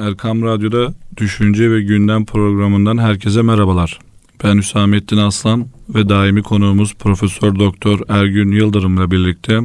Erkam 0.00 0.42
Radyo'da 0.42 0.94
Düşünce 1.16 1.70
ve 1.70 1.82
Gündem 1.82 2.24
programından 2.24 2.98
herkese 2.98 3.42
merhabalar. 3.42 3.98
Ben 4.44 4.58
Hüsamettin 4.58 5.16
Aslan 5.16 5.66
ve 5.94 6.08
daimi 6.08 6.42
konuğumuz 6.42 6.94
Profesör 6.94 7.58
Doktor 7.58 8.00
Ergün 8.08 8.52
Yıldırım 8.52 8.98
ile 8.98 9.10
birlikte 9.10 9.60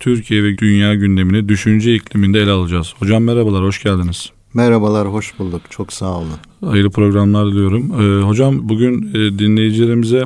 Türkiye 0.00 0.42
ve 0.42 0.58
dünya 0.58 0.94
gündemini 0.94 1.48
düşünce 1.48 1.94
ikliminde 1.94 2.40
ele 2.40 2.50
alacağız. 2.50 2.94
Hocam 2.98 3.22
merhabalar, 3.22 3.64
hoş 3.64 3.82
geldiniz. 3.82 4.30
Merhabalar, 4.54 5.08
hoş 5.08 5.38
bulduk. 5.38 5.62
Çok 5.70 5.92
sağ 5.92 6.18
olun. 6.18 6.28
Hayırlı 6.64 6.90
programlar 6.90 7.46
diliyorum. 7.46 7.92
Ee, 8.00 8.22
hocam 8.22 8.68
bugün 8.68 9.10
e, 9.14 9.38
dinleyicilerimize 9.38 10.24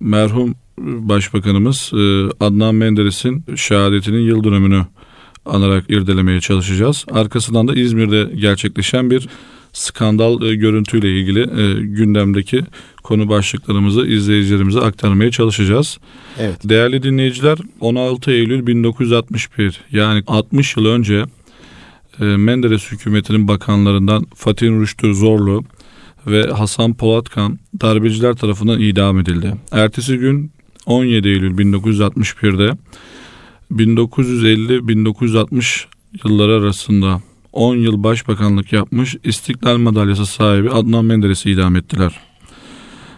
merhum 0.00 0.54
Başbakanımız 0.80 1.90
e, 1.94 2.28
Adnan 2.40 2.74
Menderes'in 2.74 3.44
şehadetinin 3.56 4.20
yıl 4.20 4.44
dönümünü 4.44 4.86
anarak 5.48 5.90
irdelemeye 5.90 6.40
çalışacağız. 6.40 7.04
Arkasından 7.10 7.68
da 7.68 7.74
İzmir'de 7.74 8.36
gerçekleşen 8.36 9.10
bir 9.10 9.28
skandal 9.72 10.42
e, 10.42 10.54
görüntüyle 10.54 11.18
ilgili 11.18 11.40
e, 11.40 11.82
gündemdeki 11.82 12.64
konu 13.02 13.28
başlıklarımızı 13.28 14.06
izleyicilerimize 14.06 14.80
aktarmaya 14.80 15.30
çalışacağız. 15.30 15.98
Evet. 16.38 16.58
Değerli 16.64 17.02
dinleyiciler 17.02 17.58
16 17.80 18.30
Eylül 18.30 18.66
1961 18.66 19.80
yani 19.92 20.22
60 20.26 20.76
yıl 20.76 20.86
önce 20.86 21.24
e, 22.20 22.24
Menderes 22.24 22.92
hükümetinin 22.92 23.48
bakanlarından 23.48 24.26
Fatih 24.34 24.68
Rüştü 24.68 25.14
Zorlu 25.14 25.64
ve 26.26 26.46
Hasan 26.46 26.94
Polatkan 26.94 27.58
darbeciler 27.80 28.34
tarafından 28.34 28.80
idam 28.80 29.18
edildi. 29.18 29.54
Ertesi 29.72 30.16
gün 30.16 30.52
17 30.86 31.28
Eylül 31.28 31.58
1961'de 31.58 32.76
1950-1960 33.70 35.84
yılları 36.24 36.52
arasında 36.52 37.20
10 37.52 37.76
yıl 37.76 38.02
başbakanlık 38.02 38.72
yapmış 38.72 39.16
İstiklal 39.24 39.76
Madalyası 39.76 40.26
sahibi 40.26 40.70
Adnan 40.70 41.04
Menderes'i 41.04 41.50
idam 41.50 41.76
ettiler. 41.76 42.20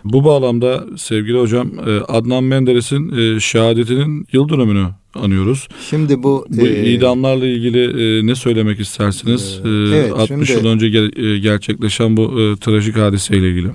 Bu 0.05 0.25
bağlamda 0.25 0.85
sevgili 0.97 1.41
hocam 1.41 1.71
e, 1.87 2.01
Adnan 2.01 2.45
Menderes'in 2.45 3.17
e, 3.17 3.41
şehadetinin 3.41 4.27
yıl 4.33 4.49
dönümünü 4.49 4.87
anıyoruz. 5.15 5.69
Şimdi 5.91 6.23
bu 6.23 6.47
bu 6.51 6.67
e, 6.67 6.93
idamlarla 6.93 7.47
ilgili 7.47 8.19
e, 8.19 8.27
ne 8.27 8.35
söylemek 8.35 8.81
istersiniz? 8.81 9.61
E, 9.65 9.69
evet, 9.69 10.13
60 10.13 10.49
şimdi, 10.49 10.53
yıl 10.53 10.73
önce 10.73 10.87
ger- 10.87 11.37
gerçekleşen 11.37 12.17
bu 12.17 12.23
e, 12.23 12.57
trajik 12.57 12.97
hadiseyle 12.97 13.51
ilgili. 13.51 13.69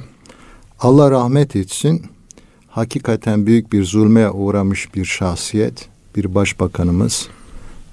Allah 0.80 1.12
rahmet 1.12 1.56
etsin. 1.56 2.06
Hakikaten 2.68 3.46
büyük 3.46 3.74
bir 3.74 3.84
zulme 3.84 4.30
uğramış 4.30 4.96
bir 4.96 5.06
şahsiyet, 5.06 5.90
bir 6.16 6.36
başbakanımız, 6.36 7.28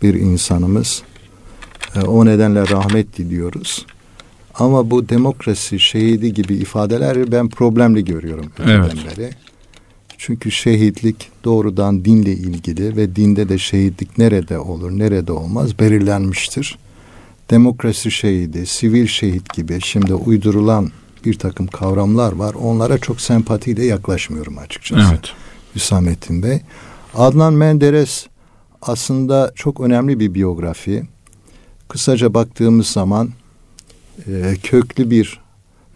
bir 0.02 0.14
insanımız. 0.14 1.02
E, 1.96 2.00
o 2.00 2.26
nedenle 2.26 2.68
rahmet 2.68 3.18
diliyoruz. 3.18 3.86
Ama 4.54 4.90
bu 4.90 5.08
demokrasi 5.08 5.80
şehidi 5.80 6.34
gibi 6.34 6.54
ifadeleri 6.54 7.32
ben 7.32 7.48
problemli 7.48 8.04
görüyorum. 8.04 8.46
Evet. 8.66 8.94
Beri. 9.18 9.30
Çünkü 10.18 10.50
şehitlik 10.50 11.30
doğrudan 11.44 12.04
dinle 12.04 12.32
ilgili 12.32 12.96
ve 12.96 13.16
dinde 13.16 13.48
de 13.48 13.58
şehitlik 13.58 14.18
nerede 14.18 14.58
olur, 14.58 14.90
nerede 14.90 15.32
olmaz 15.32 15.78
belirlenmiştir. 15.78 16.78
Demokrasi 17.50 18.10
şehidi, 18.10 18.66
sivil 18.66 19.06
şehit 19.06 19.54
gibi 19.54 19.78
şimdi 19.80 20.14
uydurulan 20.14 20.90
bir 21.24 21.38
takım 21.38 21.66
kavramlar 21.66 22.32
var. 22.32 22.54
Onlara 22.54 22.98
çok 22.98 23.20
sempatiyle 23.20 23.84
yaklaşmıyorum 23.84 24.58
açıkçası. 24.58 25.08
Evet. 25.10 25.32
Hüsamettin 25.74 26.42
Bey. 26.42 26.60
Adnan 27.14 27.54
Menderes 27.54 28.26
aslında 28.82 29.52
çok 29.54 29.80
önemli 29.80 30.20
bir 30.20 30.34
biyografi. 30.34 31.02
Kısaca 31.88 32.34
baktığımız 32.34 32.86
zaman 32.86 33.30
e, 34.26 34.56
köklü 34.62 35.10
bir 35.10 35.40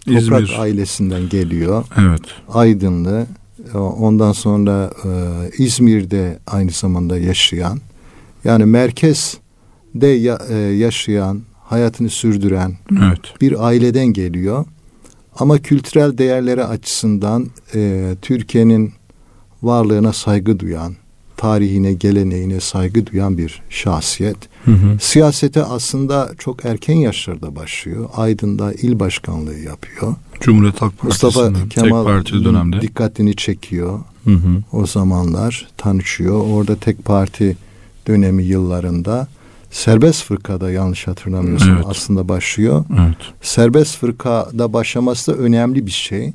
toprak 0.07 0.43
İzmir. 0.43 0.57
ailesinden 0.59 1.29
geliyor. 1.29 1.85
Evet. 1.99 2.21
Aydınlı. 2.49 3.27
E, 3.75 3.79
ondan 3.79 4.33
sonra 4.33 4.91
e, 5.05 5.11
İzmir'de 5.59 6.39
aynı 6.47 6.71
zamanda 6.71 7.19
yaşayan. 7.19 7.81
Yani 8.45 8.65
merkezde 8.65 10.07
ya, 10.07 10.39
e, 10.49 10.55
yaşayan, 10.57 11.43
hayatını 11.65 12.11
sürdüren 12.11 12.79
evet. 13.03 13.21
bir 13.41 13.67
aileden 13.67 14.07
geliyor. 14.07 14.65
Ama 15.39 15.59
kültürel 15.59 16.19
değerleri 16.19 16.65
açısından 16.65 17.47
e, 17.75 18.15
Türkiye'nin 18.23 18.93
varlığına 19.63 20.13
saygı 20.13 20.61
duyan, 20.61 20.95
tarihine, 21.37 21.93
geleneğine 21.93 22.61
saygı 22.61 23.07
duyan 23.07 23.39
bir 23.39 23.63
şahsiyet. 23.71 24.37
Hı 24.65 24.71
hı. 24.71 24.99
Siyasete 25.01 25.65
aslında 25.65 26.31
çok 26.39 26.65
erken 26.65 26.95
yaşlarda 26.95 27.57
başlıyor. 27.57 28.09
Aydın'da 28.17 28.73
il 28.73 29.01
başkanlığı 29.01 29.59
yapıyor. 29.59 30.15
Cumhuriyet 30.41 30.83
Halk 30.83 31.05
Mustafa 31.05 31.53
Kemal 31.71 32.05
tek 32.05 32.13
parti 32.13 32.45
dönemde. 32.45 32.81
dikkatini 32.81 33.37
çekiyor. 33.37 34.01
Hı 34.25 34.31
hı. 34.31 34.63
O 34.73 34.87
zamanlar 34.87 35.69
tanışıyor. 35.77 36.41
Orada 36.53 36.77
tek 36.77 37.05
parti 37.05 37.57
dönemi 38.07 38.45
yıllarında 38.45 39.29
serbest 39.71 40.25
fırkada 40.25 40.71
yanlış 40.71 41.07
hatırlamıyorsam 41.07 41.71
evet. 41.71 41.85
aslında 41.89 42.29
başlıyor. 42.29 42.85
Evet. 43.01 43.17
Serbest 43.43 43.99
fırkada 43.99 44.73
başlaması 44.73 45.33
da 45.33 45.37
önemli 45.37 45.87
bir 45.87 45.91
şey. 45.91 46.33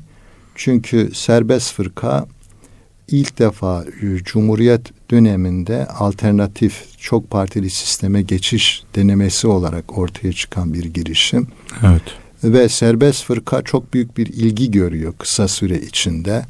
Çünkü 0.54 1.10
serbest 1.14 1.72
fırka 1.72 2.26
ilk 3.12 3.38
defa 3.38 3.84
e, 4.02 4.16
Cumhuriyet 4.24 5.10
döneminde 5.10 5.86
alternatif 5.86 6.98
çok 6.98 7.30
partili 7.30 7.70
sisteme 7.70 8.22
geçiş 8.22 8.82
denemesi 8.94 9.46
olarak 9.46 9.98
ortaya 9.98 10.32
çıkan 10.32 10.74
bir 10.74 10.84
girişim. 10.84 11.46
Evet. 11.82 12.02
Ve 12.44 12.68
serbest 12.68 13.24
fırka 13.24 13.62
çok 13.62 13.94
büyük 13.94 14.16
bir 14.16 14.26
ilgi 14.26 14.70
görüyor 14.70 15.14
kısa 15.18 15.48
süre 15.48 15.80
içinde. 15.80 16.44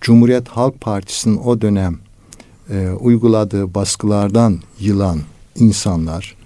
Cumhuriyet 0.00 0.48
Halk 0.48 0.80
Partisi'nin 0.80 1.36
o 1.36 1.60
dönem 1.60 1.98
e, 2.70 2.88
uyguladığı 2.88 3.74
baskılardan 3.74 4.58
yılan 4.80 5.20
insanlar 5.56 6.40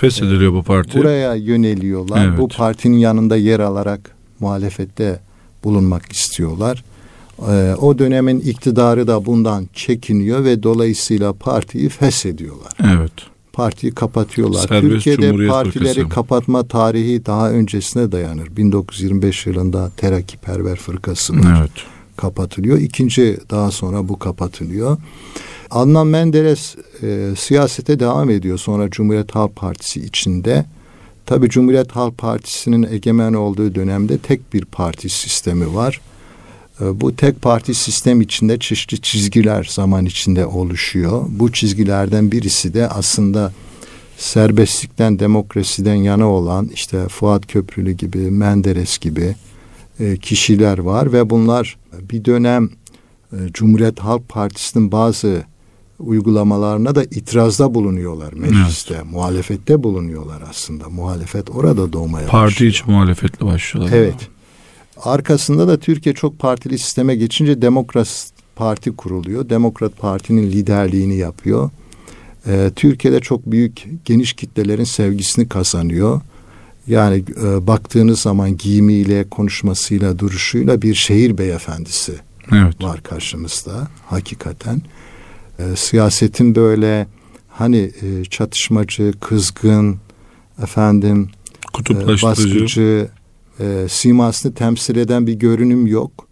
feshediliyor 0.00 0.52
bu 0.52 0.62
parti. 0.62 0.98
Buraya 0.98 1.34
yöneliyorlar. 1.34 2.26
Evet. 2.26 2.38
Bu 2.38 2.48
partinin 2.48 2.98
yanında 2.98 3.36
yer 3.36 3.60
alarak 3.60 4.16
muhalefette 4.40 5.20
bulunmak 5.64 6.12
istiyorlar. 6.12 6.84
Ee, 7.48 7.74
o 7.80 7.98
dönemin 7.98 8.40
iktidarı 8.40 9.06
da 9.06 9.26
bundan 9.26 9.68
çekiniyor 9.74 10.44
ve 10.44 10.62
dolayısıyla 10.62 11.32
partiyi 11.32 11.88
feshediyorlar. 11.88 12.72
Evet. 12.98 13.12
Partiyi 13.52 13.94
kapatıyorlar. 13.94 14.68
Serbest 14.68 15.04
Türkiye'de 15.04 15.46
partileri 15.46 15.94
Fırkası. 15.94 16.08
kapatma 16.08 16.68
tarihi 16.68 17.26
daha 17.26 17.50
öncesine 17.50 18.12
dayanır. 18.12 18.56
1925 18.56 19.46
yılında 19.46 19.90
Terakkiperver 19.96 20.76
Fırkası 20.76 21.32
var. 21.34 21.58
Evet. 21.60 21.70
Kapatılıyor. 22.16 22.78
İkinci 22.78 23.38
daha 23.50 23.70
sonra 23.70 24.08
bu 24.08 24.18
kapatılıyor. 24.18 24.96
Adnan 25.70 26.06
Menderes 26.06 26.76
e, 27.02 27.30
siyasete 27.38 28.00
devam 28.00 28.30
ediyor 28.30 28.58
sonra 28.58 28.90
Cumhuriyet 28.90 29.34
Halk 29.34 29.56
Partisi 29.56 30.00
içinde. 30.00 30.66
Tabi 31.26 31.48
Cumhuriyet 31.48 31.92
Halk 31.92 32.18
Partisi'nin 32.18 32.82
egemen 32.92 33.32
olduğu 33.32 33.74
dönemde 33.74 34.18
tek 34.18 34.54
bir 34.54 34.64
parti 34.64 35.08
sistemi 35.08 35.74
var. 35.74 36.00
E, 36.80 37.00
bu 37.00 37.16
tek 37.16 37.42
parti 37.42 37.74
sistem 37.74 38.20
içinde 38.20 38.58
çeşitli 38.58 39.00
çizgiler 39.00 39.68
zaman 39.70 40.06
içinde 40.06 40.46
oluşuyor. 40.46 41.22
Bu 41.28 41.52
çizgilerden 41.52 42.32
birisi 42.32 42.74
de 42.74 42.88
aslında 42.88 43.52
serbestlikten, 44.16 45.18
demokrasiden 45.18 45.94
yana 45.94 46.26
olan 46.26 46.70
işte 46.74 47.08
Fuat 47.08 47.46
Köprülü 47.46 47.92
gibi, 47.92 48.18
Menderes 48.18 48.98
gibi 48.98 49.34
e, 50.00 50.16
kişiler 50.16 50.78
var 50.78 51.12
ve 51.12 51.30
bunlar 51.30 51.76
bir 52.10 52.24
dönem 52.24 52.70
e, 53.32 53.36
Cumhuriyet 53.52 54.00
Halk 54.00 54.28
Partisi'nin 54.28 54.92
bazı 54.92 55.44
uygulamalarına 55.98 56.94
da 56.94 57.04
itirazda 57.04 57.74
bulunuyorlar 57.74 58.32
mecliste. 58.32 58.94
Evet. 58.94 59.04
Muhalefette 59.12 59.82
bulunuyorlar 59.82 60.42
aslında. 60.50 60.88
Muhalefet 60.88 61.50
orada 61.50 61.92
doğmaya 61.92 62.26
Parti 62.26 62.54
başlıyor. 62.54 62.72
içi 62.72 62.90
muhalefetle 62.90 63.46
başlıyorlar. 63.46 63.96
Evet. 63.96 64.28
Arkasında 65.04 65.68
da 65.68 65.78
Türkiye 65.78 66.14
çok 66.14 66.38
partili 66.38 66.78
sisteme 66.78 67.16
geçince 67.16 67.62
Demokrat 67.62 68.30
Parti 68.56 68.96
kuruluyor. 68.96 69.48
Demokrat 69.48 69.98
Parti'nin 69.98 70.42
liderliğini 70.42 71.16
yapıyor. 71.16 71.70
Ee, 72.46 72.70
Türkiye'de 72.76 73.20
çok 73.20 73.46
büyük 73.46 73.86
geniş 74.04 74.32
kitlelerin 74.32 74.84
sevgisini 74.84 75.48
kazanıyor. 75.48 76.20
Yani 76.86 77.24
e, 77.44 77.66
baktığınız 77.66 78.20
zaman 78.20 78.56
giyimiyle, 78.56 79.28
konuşmasıyla, 79.28 80.18
duruşuyla 80.18 80.82
bir 80.82 80.94
şehir 80.94 81.38
beyefendisi 81.38 82.12
evet. 82.52 82.82
var 82.82 83.02
karşımızda 83.02 83.88
hakikaten. 84.06 84.82
E, 85.58 85.76
siyasetin 85.76 86.54
böyle 86.54 87.06
hani 87.48 87.90
e, 88.02 88.24
çatışmacı, 88.24 89.12
kızgın, 89.20 89.98
efendim 90.62 91.28
e, 91.90 92.22
baskıcı, 92.22 93.08
e, 93.60 93.88
simasını 93.88 94.54
temsil 94.54 94.96
eden 94.96 95.26
bir 95.26 95.34
görünüm 95.34 95.86
yok. 95.86 96.28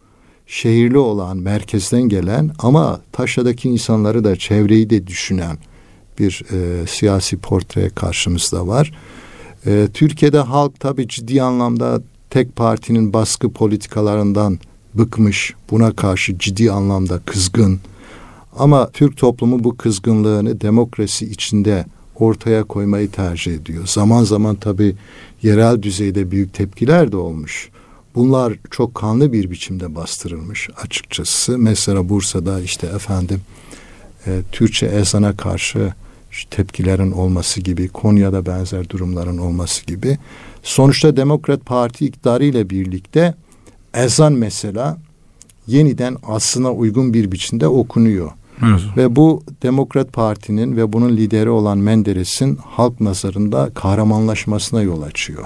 Şehirli 0.47 0.99
olan, 0.99 1.37
merkezden 1.37 2.03
gelen 2.03 2.51
ama 2.59 3.01
taşradaki 3.13 3.69
insanları 3.69 4.25
da 4.25 4.37
çevreyi 4.37 4.91
de 4.91 5.07
düşünen 5.07 5.59
bir 6.19 6.43
e, 6.53 6.87
siyasi 6.87 7.37
portre 7.37 7.89
karşımızda 7.89 8.67
var. 8.67 8.93
E, 9.67 9.89
Türkiye'de 9.95 10.39
halk 10.39 10.81
tabii 10.81 11.09
ciddi 11.09 11.43
anlamda 11.43 12.03
tek 12.31 12.57
partinin 12.57 13.13
baskı 13.13 13.53
politikalarından 13.53 14.59
bıkmış, 14.95 15.55
buna 15.71 15.93
karşı 15.93 16.39
ciddi 16.39 16.73
anlamda 16.73 17.19
kızgın. 17.27 17.81
Ama 18.59 18.91
Türk 18.91 19.17
toplumu 19.17 19.65
bu 19.65 19.77
kızgınlığını 19.77 20.61
demokrasi 20.61 21.27
içinde 21.27 21.85
ortaya 22.15 22.65
koymayı 22.65 23.11
tercih 23.11 23.55
ediyor. 23.55 23.87
Zaman 23.87 24.25
zaman 24.25 24.57
tabii 24.57 24.97
yerel 25.43 25.83
düzeyde 25.83 26.31
büyük 26.31 26.55
tepkiler 26.55 27.13
de 27.13 27.17
olmuş. 27.17 27.71
Bunlar 28.15 28.55
çok 28.71 28.95
kanlı 28.95 29.33
bir 29.33 29.51
biçimde 29.51 29.95
bastırılmış 29.95 30.69
açıkçası. 30.85 31.59
Mesela 31.59 32.09
Bursa'da 32.09 32.61
işte 32.61 32.87
efendim 32.87 33.41
e, 34.27 34.43
Türkçe 34.53 34.87
ezana 34.87 35.37
karşı 35.37 35.93
tepkilerin 36.51 37.13
olması 37.13 37.61
gibi, 37.61 37.89
Konya'da 37.89 38.47
benzer 38.47 38.89
durumların 38.89 39.39
olması 39.39 39.87
gibi. 39.87 40.19
Sonuçta 40.63 41.17
Demokrat 41.17 41.67
Parti 41.67 42.07
iktidarı 42.07 42.45
ile 42.45 42.71
birlikte 42.71 43.35
ezan 43.95 44.33
mesela 44.33 44.99
yeniden 45.67 46.17
aslına 46.27 46.73
uygun 46.73 47.15
bir 47.15 47.33
biçimde 47.33 47.69
okunuyor. 47.69 48.31
Evet. 48.63 48.81
Ve 48.97 49.17
bu 49.17 49.43
Demokrat 49.63 50.13
Parti'nin 50.13 50.77
ve 50.77 50.93
bunun 50.93 51.17
lideri 51.17 51.51
olan 51.51 51.79
Menderes'in 51.79 52.59
halk 52.65 53.01
nazarında 53.01 53.71
kahramanlaşmasına 53.75 54.83
yol 54.83 55.03
açıyor. 55.03 55.45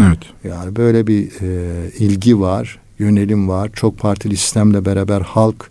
Evet. 0.00 0.18
Yani 0.44 0.76
böyle 0.76 1.06
bir 1.06 1.30
e, 1.42 1.90
ilgi 1.98 2.40
var, 2.40 2.78
yönelim 2.98 3.48
var. 3.48 3.70
Çok 3.74 3.98
partili 3.98 4.36
sistemle 4.36 4.84
beraber 4.84 5.20
halk 5.20 5.70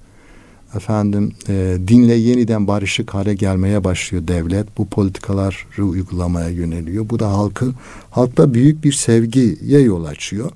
efendim 0.75 1.31
e, 1.49 1.77
dinle 1.87 2.13
yeniden 2.13 2.67
barışık 2.67 3.13
hale 3.13 3.33
gelmeye 3.33 3.83
başlıyor 3.83 4.27
devlet. 4.27 4.77
Bu 4.77 4.87
politikaları 4.87 5.85
uygulamaya 5.85 6.49
yöneliyor. 6.49 7.09
Bu 7.09 7.19
da 7.19 7.31
halkı 7.31 7.73
halkta 8.11 8.53
büyük 8.53 8.83
bir 8.83 8.91
sevgiye 8.91 9.79
yol 9.79 10.05
açıyor. 10.05 10.51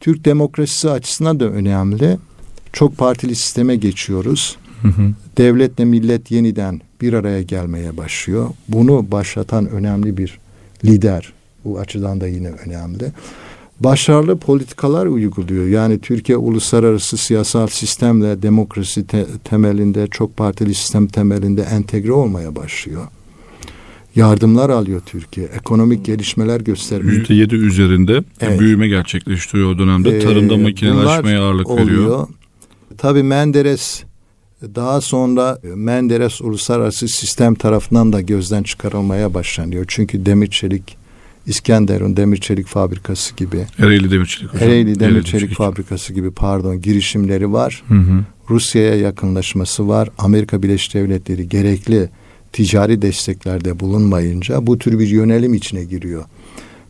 Türk 0.00 0.24
demokrasisi 0.24 0.90
açısından 0.90 1.40
da 1.40 1.44
önemli. 1.44 2.18
Çok 2.72 2.98
partili 2.98 3.34
sisteme 3.36 3.76
geçiyoruz. 3.76 4.56
Hı 4.82 4.88
hı. 4.88 5.12
Devletle 5.38 5.84
millet 5.84 6.30
yeniden 6.30 6.80
bir 7.00 7.12
araya 7.12 7.42
gelmeye 7.42 7.96
başlıyor. 7.96 8.48
Bunu 8.68 9.06
başlatan 9.10 9.68
önemli 9.68 10.16
bir 10.16 10.38
lider. 10.84 11.32
Bu 11.64 11.78
açıdan 11.78 12.20
da 12.20 12.28
yine 12.28 12.48
önemli 12.48 13.12
başarılı 13.80 14.38
politikalar 14.38 15.06
uyguluyor. 15.06 15.66
Yani 15.66 15.98
Türkiye 15.98 16.38
uluslararası 16.38 17.16
siyasal 17.16 17.66
sistemle 17.66 18.42
demokrasi 18.42 19.06
te- 19.06 19.26
temelinde, 19.44 20.06
çok 20.06 20.36
partili 20.36 20.74
sistem 20.74 21.06
temelinde 21.06 21.62
entegre 21.62 22.12
olmaya 22.12 22.56
başlıyor. 22.56 23.02
Yardımlar 24.16 24.70
alıyor 24.70 25.00
Türkiye. 25.06 25.46
Ekonomik 25.46 26.04
gelişmeler 26.04 26.60
gösteriyor. 26.60 27.12
%7 27.12 27.54
üzerinde 27.54 28.22
evet. 28.40 28.60
büyüme 28.60 28.88
gerçekleştiriyor 28.88 29.74
o 29.74 29.78
dönemde. 29.78 30.16
Ee, 30.16 30.20
Tarımda 30.20 30.56
makineleşmeye 30.56 31.38
ağırlık 31.38 31.70
oluyor. 31.70 31.86
veriyor. 31.88 32.28
Tabii 32.98 33.22
Menderes 33.22 34.02
daha 34.62 35.00
sonra 35.00 35.58
Menderes 35.62 36.40
uluslararası 36.40 37.08
sistem 37.08 37.54
tarafından 37.54 38.12
da 38.12 38.20
gözden 38.20 38.62
çıkarılmaya 38.62 39.34
başlanıyor. 39.34 39.84
Çünkü 39.88 40.26
demir 40.26 40.46
çelik 40.46 41.00
İskenderun 41.46 42.16
Demir 42.16 42.36
Çelik 42.36 42.66
Fabrikası 42.66 43.36
gibi. 43.36 43.66
Ereğli 43.78 44.10
Demir 44.10 44.26
Çelik 44.26 44.54
hocam. 44.54 44.68
Ereğli 44.68 45.00
Demir 45.00 45.22
Çelik 45.22 45.54
Fabrikası 45.54 46.12
gibi 46.12 46.30
pardon 46.30 46.80
girişimleri 46.80 47.52
var. 47.52 47.82
Hı 47.88 47.94
hı. 47.94 48.24
Rusya'ya 48.50 48.96
yakınlaşması 48.96 49.88
var. 49.88 50.08
Amerika 50.18 50.62
Birleşik 50.62 50.94
Devletleri 50.94 51.48
gerekli 51.48 52.08
ticari 52.52 53.02
desteklerde 53.02 53.80
bulunmayınca 53.80 54.66
bu 54.66 54.78
tür 54.78 54.98
bir 54.98 55.08
yönelim 55.08 55.54
içine 55.54 55.84
giriyor. 55.84 56.24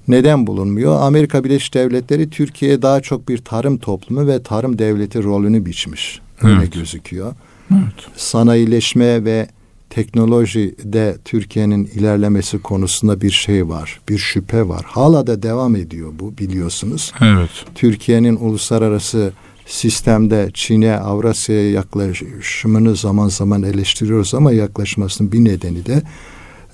Neden 0.08 0.46
bulunmuyor? 0.46 1.00
Amerika 1.00 1.44
Birleşik 1.44 1.74
Devletleri 1.74 2.30
Türkiye'ye 2.30 2.82
daha 2.82 3.00
çok 3.00 3.28
bir 3.28 3.38
tarım 3.38 3.78
toplumu 3.78 4.26
ve 4.26 4.42
tarım 4.42 4.78
devleti 4.78 5.22
rolünü 5.22 5.66
biçmiş. 5.66 6.20
Öyle 6.42 6.56
evet. 6.60 6.72
gözüküyor. 6.72 7.34
Evet. 7.70 7.94
Sanayileşme 8.16 9.24
ve 9.24 9.48
teknolojide 9.90 11.16
Türkiye'nin 11.24 11.84
ilerlemesi 11.84 12.58
konusunda 12.58 13.20
bir 13.20 13.30
şey 13.30 13.68
var, 13.68 14.00
bir 14.08 14.18
şüphe 14.18 14.68
var. 14.68 14.82
Hala 14.86 15.26
da 15.26 15.42
devam 15.42 15.76
ediyor 15.76 16.12
bu 16.18 16.38
biliyorsunuz. 16.38 17.12
Evet. 17.20 17.50
Türkiye'nin 17.74 18.36
uluslararası 18.36 19.32
sistemde 19.66 20.50
Çin'e, 20.54 20.96
Avrasya'ya 20.96 21.70
yaklaşımını 21.70 22.96
zaman 22.96 23.28
zaman 23.28 23.62
eleştiriyoruz 23.62 24.34
ama 24.34 24.52
yaklaşmasının 24.52 25.32
bir 25.32 25.44
nedeni 25.44 25.86
de 25.86 26.02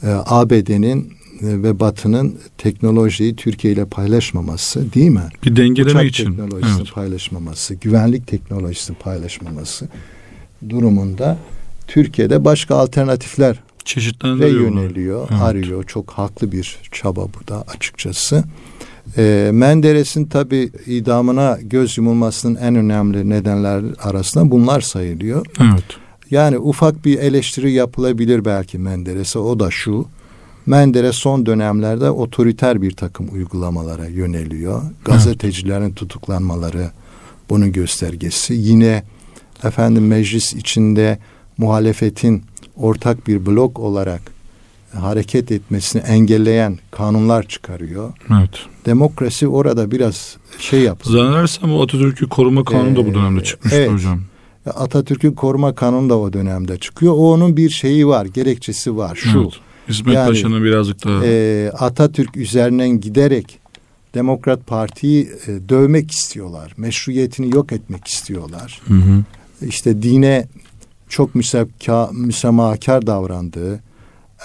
e, 0.03 0.09
ABD'nin 0.27 1.13
e, 1.41 1.63
ve 1.63 1.81
Batı'nın 1.81 2.39
teknolojiyi 2.59 3.37
Türkiye 3.37 3.73
ile 3.73 3.85
paylaşmaması 3.85 4.95
değil 4.95 5.11
mi? 5.11 5.29
Bir 5.45 5.57
dengeleme 5.57 5.91
Uçak 5.91 6.05
için. 6.05 6.25
teknolojisini 6.25 6.83
evet. 6.83 6.95
paylaşmaması, 6.95 7.75
güvenlik 7.75 8.27
teknolojisini 8.27 8.97
paylaşmaması 8.97 9.89
durumunda 10.69 11.39
Türkiye'de 11.87 12.45
başka 12.45 12.77
alternatifler 12.77 13.61
ve 14.25 14.49
yöneliyor, 14.49 15.29
evet. 15.31 15.43
arıyor. 15.43 15.85
Çok 15.85 16.11
haklı 16.11 16.53
bir 16.53 16.79
çaba 16.93 17.21
bu 17.21 17.49
da 17.49 17.63
açıkçası. 17.63 18.45
E, 19.17 19.51
Menderes'in 19.53 20.25
tabi 20.25 20.71
idamına 20.87 21.59
göz 21.63 21.99
yumulmasının 21.99 22.55
en 22.55 22.75
önemli 22.75 23.31
nedenler 23.31 23.85
arasında 24.03 24.51
bunlar 24.51 24.81
sayılıyor. 24.81 25.47
Evet. 25.61 25.85
Yani 26.31 26.59
ufak 26.59 27.05
bir 27.05 27.19
eleştiri 27.19 27.73
yapılabilir 27.73 28.45
belki 28.45 28.79
Menderes'e 28.79 29.39
o 29.39 29.61
da 29.61 29.71
şu. 29.71 30.07
Menderes 30.67 31.17
son 31.17 31.47
dönemlerde 31.47 32.11
otoriter 32.11 32.83
bir 32.83 32.91
takım 32.91 33.29
uygulamalara 33.33 34.07
yöneliyor. 34.07 34.83
Gazetecilerin 35.05 35.83
evet. 35.83 35.97
tutuklanmaları 35.97 36.91
bunun 37.51 37.73
göstergesi. 37.73 38.55
Yine 38.55 39.03
efendim 39.65 40.07
meclis 40.07 40.55
içinde 40.55 41.19
muhalefetin 41.59 42.45
ortak 42.77 43.27
bir 43.27 43.47
blok 43.47 43.79
olarak 43.79 44.21
hareket 44.95 45.53
etmesini 45.53 46.03
engelleyen 46.03 46.79
kanunlar 46.91 47.43
çıkarıyor. 47.49 48.13
Evet. 48.31 48.51
Demokrasi 48.87 49.49
orada 49.49 49.91
biraz 49.91 50.37
şey 50.59 50.81
yapıyor. 50.81 51.19
Zannedersem 51.19 51.73
o 51.73 51.83
Atatürk'ü 51.83 52.29
koruma 52.29 52.65
kanunu 52.65 52.97
da 52.97 53.07
bu 53.07 53.15
dönemde 53.15 53.45
çıkmıştı 53.45 53.79
evet. 53.79 53.93
hocam. 53.93 54.21
Atatürk'ün 54.75 55.33
koruma 55.33 55.75
kanunu 55.75 56.11
da 56.11 56.19
o 56.19 56.33
dönemde 56.33 56.79
çıkıyor. 56.79 57.13
O 57.13 57.33
onun 57.33 57.57
bir 57.57 57.71
şeyi 57.71 58.07
var, 58.07 58.27
gerekçesi 58.27 58.97
var. 58.97 59.17
Şu. 59.17 59.41
Evet. 59.41 59.53
İsmet 59.89 60.15
yani, 60.15 60.29
Paşa'nın 60.29 60.65
birazcık 60.65 61.05
daha... 61.05 61.27
E, 61.27 61.71
Atatürk 61.71 62.37
üzerinden 62.37 63.01
giderek 63.01 63.59
Demokrat 64.15 64.67
Parti'yi 64.67 65.29
e, 65.47 65.69
dövmek 65.69 66.11
istiyorlar. 66.11 66.73
Meşruiyetini 66.77 67.55
yok 67.55 67.73
etmek 67.73 68.07
istiyorlar. 68.07 68.81
Hı 68.89 68.95
hı. 68.95 69.25
İşte 69.63 70.03
dine 70.03 70.47
çok 71.09 71.35
müsebka, 71.35 72.11
müsemahakar 72.13 73.07
davrandığı, 73.07 73.81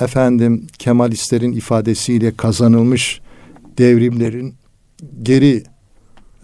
efendim 0.01 0.67
Kemalistlerin 0.79 1.51
ifadesiyle 1.51 2.35
kazanılmış 2.35 3.21
devrimlerin 3.77 4.55
geri 5.23 5.63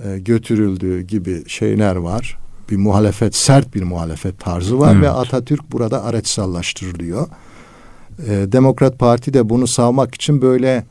e, 0.05 0.19
götürüldüğü 0.19 1.01
gibi 1.01 1.43
şeyler 1.47 1.95
var. 1.95 2.37
Bir 2.69 2.77
muhalefet, 2.77 3.35
sert 3.35 3.75
bir 3.75 3.83
muhalefet 3.83 4.39
tarzı 4.39 4.79
var 4.79 4.93
evet. 4.93 5.03
ve 5.03 5.09
Atatürk 5.09 5.71
burada 5.71 6.03
araçsallaştırılıyor. 6.03 7.27
E, 8.27 8.51
Demokrat 8.51 8.99
Parti 8.99 9.33
de 9.33 9.49
bunu 9.49 9.67
savmak 9.67 10.15
için 10.15 10.41
böyle 10.41 10.85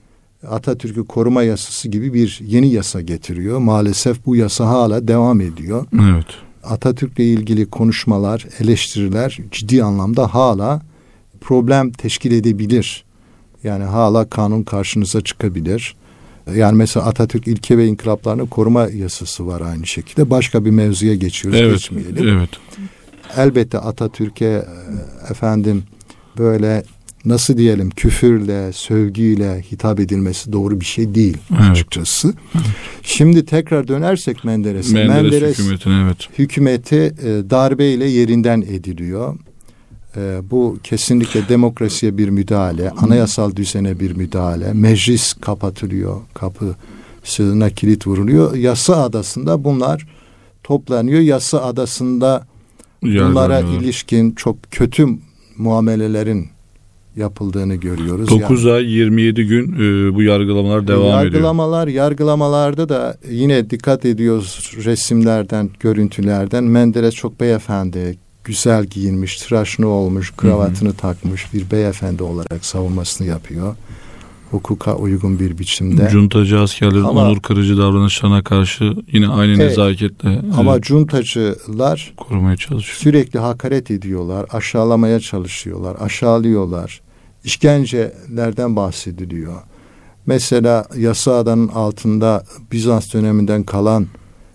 Atatürk'ü 0.49 1.05
koruma 1.05 1.43
yasası 1.43 1.89
gibi 1.89 2.15
bir 2.15 2.41
yeni 2.43 2.69
yasa 2.69 3.01
getiriyor. 3.01 3.59
Maalesef 3.59 4.27
bu 4.27 4.37
yasa 4.37 4.69
hala 4.69 5.09
devam 5.09 5.41
ediyor. 5.41 5.87
Evet. 5.95 6.46
Atatürk'le 6.67 7.19
ilgili 7.19 7.67
konuşmalar, 7.67 8.47
eleştiriler 8.61 9.39
ciddi 9.51 9.85
anlamda 9.85 10.35
hala 10.35 10.83
problem 11.41 11.93
teşkil 11.93 12.33
edebilir. 12.33 13.05
Yani 13.65 13.85
hala 13.85 14.31
kanun 14.31 14.63
karşınıza 14.63 15.21
çıkabilir. 15.21 15.97
Yani 16.55 16.77
mesela 16.77 17.07
Atatürk 17.07 17.49
ilke 17.49 17.79
ve 17.79 17.87
inkılaplarını 17.87 18.49
koruma 18.49 18.89
yasası 18.89 19.47
var 19.47 19.61
aynı 19.61 19.87
şekilde. 19.87 20.31
Başka 20.31 20.65
bir 20.65 20.71
mevzuya 20.71 21.15
geçiyoruz. 21.15 21.61
Evet, 21.61 21.73
geçmeyelim. 21.73 22.29
evet. 22.29 22.51
Elbette 23.37 23.79
Atatürk'e 23.79 24.45
e, 24.47 24.65
efendim 25.31 25.83
böyle 26.39 26.83
nasıl 27.27 27.57
diyelim 27.57 27.91
küfürle, 27.91 28.73
sövgüyle 28.73 29.63
hitap 29.73 30.01
edilmesi 30.01 30.53
doğru 30.53 30.81
bir 30.81 30.85
şey 30.85 31.15
değil 31.15 31.39
evet. 31.51 31.71
açıkçası. 31.71 32.35
Şimdi 33.03 33.45
tekrar 33.45 33.89
dönersek 33.89 34.45
Menderes'e. 34.45 34.93
Menderes, 34.93 35.23
Menderes 35.23 35.59
hükümetine 35.59 36.03
evet. 36.05 36.39
Hükümeti 36.39 36.97
e, 36.97 37.51
darbeyle 37.51 38.05
yerinden 38.05 38.61
ediliyor. 38.61 39.37
E, 40.17 40.41
bu 40.51 40.79
kesinlikle 40.83 41.49
demokrasiye 41.49 42.19
bir 42.19 42.29
müdahale, 42.29 42.91
anayasal 42.91 43.57
düzene 43.57 44.01
bir 44.01 44.17
müdahale. 44.17 44.73
Meclis 44.73 45.33
kapatılıyor, 45.33 46.21
kapısına 46.35 47.71
kilit 47.71 48.07
vuruluyor. 48.07 48.55
Yasa 48.55 49.03
adasında 49.03 49.65
bunlar 49.65 50.07
toplanıyor. 50.63 51.21
Yasa 51.21 51.63
adasında 51.63 52.47
bunlara 53.03 53.61
ilişkin 53.61 54.31
çok 54.31 54.57
kötü 54.71 55.07
muamelelerin 55.57 56.56
yapıldığını 57.17 57.75
görüyoruz. 57.75 58.31
9 58.31 58.65
yani, 58.65 58.75
ay 58.75 58.85
27 58.85 59.47
gün 59.47 59.73
e, 59.73 60.15
bu 60.15 60.23
yargılamalar 60.23 60.89
devam 60.89 61.03
yargılamalar, 61.03 61.27
ediyor. 61.27 61.35
Yargılamalar, 61.35 61.89
yargılamalarda 61.89 62.89
da 62.89 63.17
yine 63.31 63.71
dikkat 63.71 64.05
ediyoruz 64.05 64.73
resimlerden, 64.85 65.71
görüntülerden. 65.81 66.65
Menderes 66.65 67.15
çok 67.15 67.41
beyefendi, 67.41 68.19
güzel 68.45 68.85
giyinmiş, 68.85 69.37
tıraşını 69.37 69.89
olmuş, 69.89 70.33
kravatını 70.37 70.89
hı 70.89 70.93
hı. 70.93 70.97
takmış 70.97 71.55
bir 71.55 71.71
beyefendi 71.71 72.23
olarak 72.23 72.65
savunmasını 72.65 73.27
yapıyor. 73.27 73.77
Hukuka 74.51 74.97
uygun 74.97 75.39
bir 75.39 75.59
biçimde. 75.59 76.09
Cuntacı 76.13 76.61
askerlerin 76.61 77.05
ama, 77.05 77.29
onur 77.29 77.41
kırıcı 77.41 77.79
davranışlarına 77.79 78.43
karşı 78.43 78.95
yine 79.13 79.29
aynı 79.29 79.53
evet, 79.53 79.59
nezaketle. 79.59 80.43
Ama 80.59 80.77
e, 80.77 80.81
cuntacılar 80.81 82.13
korumaya 82.17 82.57
çalışıyor. 82.57 82.99
Sürekli 82.99 83.39
hakaret 83.39 83.91
ediyorlar, 83.91 84.47
aşağılamaya 84.51 85.21
çalışıyorlar, 85.21 85.97
aşağılıyorlar. 86.01 87.06
İşkencelerden 87.47 88.77
bahsediliyor. 88.77 89.55
Mesela 90.27 90.85
Yasa 90.97 91.35
Adanın 91.35 91.69
altında 91.69 92.45
Bizans 92.73 93.15
döneminden 93.15 93.63
kalan 93.63 94.07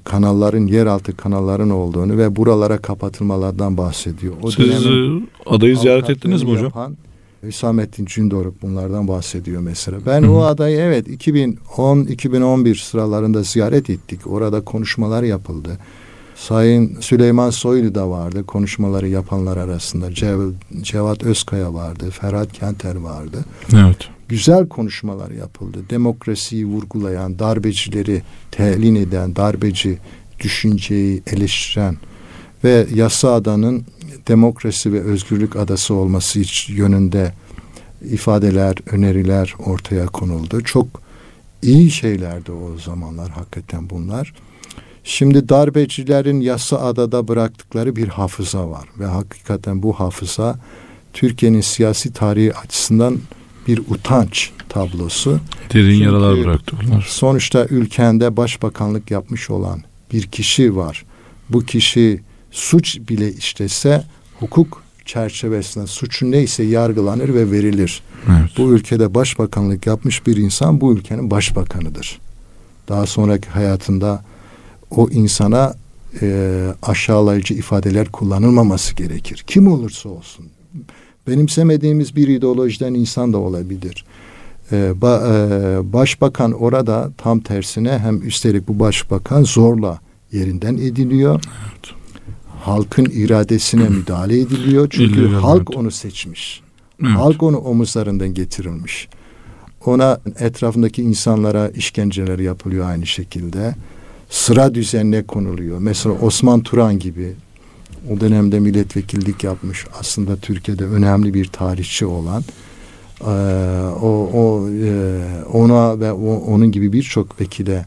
kanalların 0.03 0.67
yeraltı 0.67 1.17
kanalların 1.17 1.69
olduğunu 1.69 2.17
ve 2.17 2.35
buralara 2.35 2.77
kapatılmalardan 2.77 3.77
bahsediyor. 3.77 4.33
O 4.41 4.51
Siz 4.51 4.85
e, 4.85 4.89
adayı 5.45 5.77
ziyaret 5.77 6.09
ettiniz 6.09 6.43
mi 6.43 6.49
hocam? 6.49 6.63
Yapan, 6.63 6.97
Hüsamettin 7.43 8.05
Cündoruk 8.05 8.61
bunlardan 8.61 9.07
bahsediyor 9.07 9.61
mesela. 9.61 9.97
Ben 10.05 10.23
Hı-hı. 10.23 10.31
o 10.31 10.41
adayı 10.43 10.77
evet 10.77 11.07
2010-2011 11.07 12.75
sıralarında 12.75 13.43
ziyaret 13.43 13.89
ettik. 13.89 14.27
Orada 14.27 14.61
konuşmalar 14.61 15.23
yapıldı. 15.23 15.77
Sayın 16.47 16.97
Süleyman 16.99 17.49
Soylu 17.49 17.95
da 17.95 18.09
vardı 18.09 18.45
konuşmaları 18.45 19.07
yapanlar 19.07 19.57
arasında. 19.57 20.13
Cev, 20.13 20.51
Cevat 20.81 21.23
Özkaya 21.23 21.73
vardı, 21.73 22.09
Ferhat 22.09 22.53
Kenter 22.53 22.95
vardı. 22.95 23.45
Evet. 23.73 23.97
Güzel 24.27 24.67
konuşmalar 24.67 25.31
yapıldı. 25.31 25.77
Demokrasiyi 25.89 26.65
vurgulayan, 26.65 27.39
darbecileri 27.39 28.21
telin 28.51 28.95
eden, 28.95 29.35
darbeci 29.35 29.97
düşünceyi 30.39 31.23
eleştiren 31.27 31.97
ve 32.63 32.87
yasa 32.93 33.33
adanın 33.33 33.85
demokrasi 34.27 34.93
ve 34.93 35.01
özgürlük 35.01 35.55
adası 35.55 35.93
olması 35.93 36.41
yönünde 36.67 37.33
ifadeler, 38.11 38.75
öneriler 38.91 39.55
ortaya 39.65 40.05
konuldu. 40.05 40.61
Çok 40.61 40.87
iyi 41.61 41.91
şeylerdi 41.91 42.51
o 42.51 42.77
zamanlar 42.77 43.29
hakikaten 43.29 43.89
bunlar. 43.89 44.33
Şimdi 45.03 45.49
darbecilerin 45.49 46.41
yasa 46.41 46.77
adada 46.77 47.27
bıraktıkları 47.27 47.95
bir 47.95 48.07
hafıza 48.07 48.69
var 48.69 48.87
ve 48.99 49.05
hakikaten 49.05 49.83
bu 49.83 49.93
hafıza 49.93 50.59
Türkiye'nin 51.13 51.61
siyasi 51.61 52.13
tarihi 52.13 52.55
açısından 52.55 53.19
bir 53.67 53.79
utanç 53.79 54.51
tablosu. 54.69 55.39
Derin 55.73 55.91
Çünkü 55.91 56.03
yaralar 56.03 56.43
bıraktı 56.43 56.75
bunlar. 56.83 57.05
Sonuçta 57.09 57.65
ülkende 57.65 58.37
başbakanlık 58.37 59.11
yapmış 59.11 59.49
olan 59.49 59.81
bir 60.13 60.23
kişi 60.23 60.75
var. 60.75 61.05
Bu 61.49 61.59
kişi 61.59 62.21
suç 62.51 62.99
bile 63.09 63.33
işlese 63.33 64.03
hukuk 64.39 64.83
çerçevesinde 65.05 65.87
suçu 65.87 66.31
neyse 66.31 66.63
yargılanır 66.63 67.33
ve 67.33 67.51
verilir. 67.51 68.03
Evet. 68.29 68.49
Bu 68.57 68.73
ülkede 68.73 69.13
başbakanlık 69.13 69.87
yapmış 69.87 70.27
bir 70.27 70.37
insan 70.37 70.81
bu 70.81 70.93
ülkenin 70.93 71.31
başbakanıdır. 71.31 72.19
Daha 72.89 73.05
sonraki 73.05 73.49
hayatında 73.49 74.23
o 74.95 75.09
insana 75.09 75.73
e, 76.21 76.67
aşağılayıcı 76.81 77.53
ifadeler 77.53 78.07
kullanılmaması 78.07 78.95
gerekir. 78.95 79.43
Kim 79.47 79.67
olursa 79.67 80.09
olsun. 80.09 80.45
Benimsemediğimiz 81.27 82.15
bir 82.15 82.27
ideolojiden 82.27 82.93
insan 82.93 83.33
da 83.33 83.37
olabilir. 83.37 84.05
Ee, 84.71 85.01
ba, 85.01 85.21
e, 85.27 85.93
başbakan 85.93 86.51
orada 86.51 87.11
tam 87.17 87.39
tersine 87.39 87.99
hem 87.99 88.27
üstelik 88.27 88.67
bu 88.67 88.79
başbakan 88.79 89.43
zorla 89.43 89.99
yerinden 90.31 90.73
ediliyor. 90.73 91.33
Evet. 91.33 91.95
Halkın 92.61 93.05
iradesine 93.05 93.89
müdahale 93.89 94.39
ediliyor. 94.39 94.87
Çünkü 94.89 95.19
İlli, 95.19 95.35
halk 95.35 95.67
evet. 95.69 95.77
onu 95.77 95.91
seçmiş. 95.91 96.61
Evet. 97.03 97.11
Halk 97.11 97.43
onu 97.43 97.57
omuzlarından 97.57 98.33
getirilmiş. 98.33 99.07
Ona 99.85 100.19
etrafındaki 100.39 101.01
insanlara 101.01 101.69
işkenceler 101.69 102.39
yapılıyor 102.39 102.89
aynı 102.89 103.05
şekilde. 103.05 103.75
Sıra 104.31 104.75
düzenine 104.75 105.23
konuluyor. 105.23 105.79
Mesela 105.79 106.15
Osman 106.21 106.61
Turan 106.61 106.99
gibi 106.99 107.33
o 108.09 108.19
dönemde 108.19 108.59
milletvekillik 108.59 109.43
yapmış 109.43 109.85
aslında 109.99 110.35
Türkiye'de 110.35 110.85
önemli 110.85 111.33
bir 111.33 111.45
tarihçi 111.45 112.05
olan 112.05 112.43
e, 113.21 113.31
o, 114.01 114.29
o 114.33 114.69
e, 114.69 115.21
ona 115.53 115.99
ve 115.99 116.11
o, 116.11 116.35
onun 116.35 116.71
gibi 116.71 116.93
birçok 116.93 117.41
vekile 117.41 117.85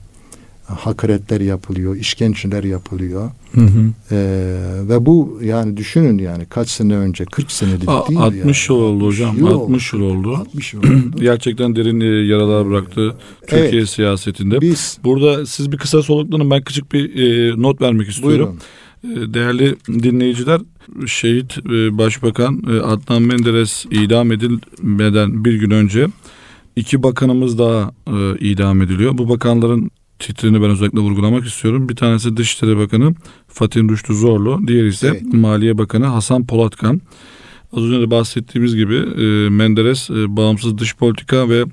hakaretler 0.66 1.40
yapılıyor, 1.40 1.96
işkenceler 1.96 2.64
yapılıyor. 2.64 3.30
Hı 3.54 3.60
hı. 3.60 3.92
Ee, 4.10 4.16
ve 4.88 5.06
bu 5.06 5.40
yani 5.42 5.76
düşünün 5.76 6.18
yani 6.18 6.46
kaç 6.46 6.68
sene 6.68 6.96
önce 6.96 7.24
40 7.24 7.52
senedir 7.52 7.88
Aa, 7.88 8.08
değil 8.08 8.20
60 8.20 8.68
yani. 8.68 8.78
yıl 8.78 8.84
oldu 8.84 9.06
hocam. 9.06 9.36
Yıl 9.38 9.46
60 9.46 9.92
yıl 9.92 10.00
oldu. 10.00 10.34
60 10.36 10.74
yıl 10.74 10.80
oldu. 10.80 11.16
Gerçekten 11.20 11.76
derin 11.76 12.00
e, 12.00 12.04
yaralar 12.04 12.70
bıraktı 12.70 13.16
Türkiye 13.40 13.80
evet. 13.80 13.88
siyasetinde. 13.88 14.60
Biz, 14.60 14.98
Burada 15.04 15.46
siz 15.46 15.72
bir 15.72 15.76
kısa 15.76 16.02
soluklanın 16.02 16.50
ben 16.50 16.62
küçük 16.62 16.92
bir 16.92 17.14
e, 17.14 17.62
not 17.62 17.80
vermek 17.80 18.08
istiyorum. 18.08 18.58
Buyurun. 19.04 19.30
E, 19.30 19.34
değerli 19.34 19.76
dinleyiciler, 19.88 20.60
şehit 21.06 21.58
e, 21.58 21.98
Başbakan 21.98 22.62
Adnan 22.84 23.22
Menderes 23.22 23.86
idam 23.90 24.32
edilmeden 24.32 25.44
bir 25.44 25.54
gün 25.54 25.70
önce 25.70 26.06
iki 26.76 27.02
bakanımız 27.02 27.58
daha 27.58 27.90
idam 28.40 28.82
ediliyor. 28.82 29.18
Bu 29.18 29.28
bakanların 29.28 29.90
titrini 30.18 30.62
ben 30.62 30.70
özellikle 30.70 30.98
vurgulamak 30.98 31.46
istiyorum. 31.46 31.88
Bir 31.88 31.96
tanesi 31.96 32.36
Dışişleri 32.36 32.78
Bakanı 32.78 33.14
Fatih 33.48 33.80
Rüştü 33.80 34.14
Zorlu, 34.14 34.68
diğeri 34.68 34.88
ise 34.88 35.08
evet. 35.08 35.34
Maliye 35.34 35.78
Bakanı 35.78 36.06
Hasan 36.06 36.46
Polatkan. 36.46 37.00
Az 37.76 37.82
önce 37.82 38.00
de 38.00 38.10
bahsettiğimiz 38.10 38.76
gibi 38.76 38.94
e, 38.94 39.48
Menderes 39.50 40.10
e, 40.10 40.36
bağımsız 40.36 40.78
dış 40.78 40.96
politika 40.96 41.48
ve 41.48 41.64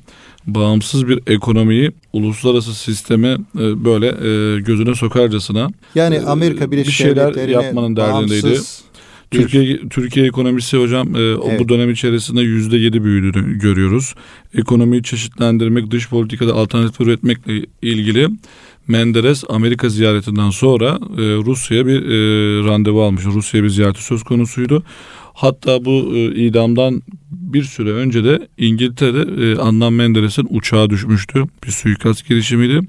bağımsız 0.48 1.08
bir 1.08 1.20
ekonomiyi 1.28 1.92
uluslararası 2.14 2.76
sisteme 2.76 3.38
e, 3.60 3.86
böyle 3.86 4.08
e, 4.08 4.60
gözüne 4.62 4.96
sokarcasına 4.96 5.70
yani 5.96 6.22
Amerika 6.22 6.72
Birleşik 6.72 6.88
bir 6.88 6.94
şeyler 6.94 7.48
yapmanın 7.48 7.96
derdindeydi. 7.96 8.44
Bağımsız 8.44 8.82
Türkiye 9.32 9.90
Türkiye 9.90 10.26
ekonomisi 10.26 10.78
hocam 10.78 11.16
e, 11.16 11.20
evet. 11.20 11.60
bu 11.60 11.70
dönem 11.70 11.92
içerisinde 11.92 12.42
yüzde 12.42 12.78
yedi 12.78 13.04
büyüdüğünü 13.04 13.60
görüyoruz. 13.60 14.16
Ekonomiyi 14.56 15.04
çeşitlendirmek, 15.04 15.92
dış 15.92 16.10
politikada 16.10 16.54
alternatif 16.54 17.02
üretmekle 17.02 17.66
ilgili 17.82 18.28
Menderes 18.88 19.44
Amerika 19.50 19.90
ziyaretinden 19.90 20.50
sonra 20.50 21.00
e, 21.18 21.22
Rusya'ya 21.22 21.86
bir 21.86 22.02
e, 22.02 22.18
randevu 22.68 23.04
almış. 23.04 23.26
Rusya'ya 23.26 23.64
bir 23.64 23.70
ziyareti 23.70 24.04
söz 24.04 24.24
konusuydu. 24.24 24.84
Hatta 25.34 25.86
bu 25.86 26.12
e, 26.16 26.36
idamdan 26.36 27.02
bir 27.32 27.64
süre 27.64 27.92
önce 27.92 28.24
de 28.24 28.48
İngiltere'de 28.58 29.52
e, 29.52 29.56
Adnan 29.56 29.94
Menderes'in 29.94 30.48
uçağı 30.50 30.90
düşmüştü. 30.90 31.44
Bir 31.66 31.72
suikast 31.72 32.28
girişimiydi. 32.28 32.82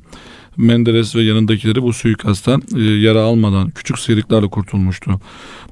Menderes 0.57 1.17
ve 1.17 1.23
yanındakileri 1.23 1.83
bu 1.83 1.93
suikastten 1.93 2.63
e, 2.77 2.81
yara 2.81 3.23
almadan 3.23 3.71
küçük 3.71 3.99
sıyrıklarla 3.99 4.49
kurtulmuştu. 4.49 5.11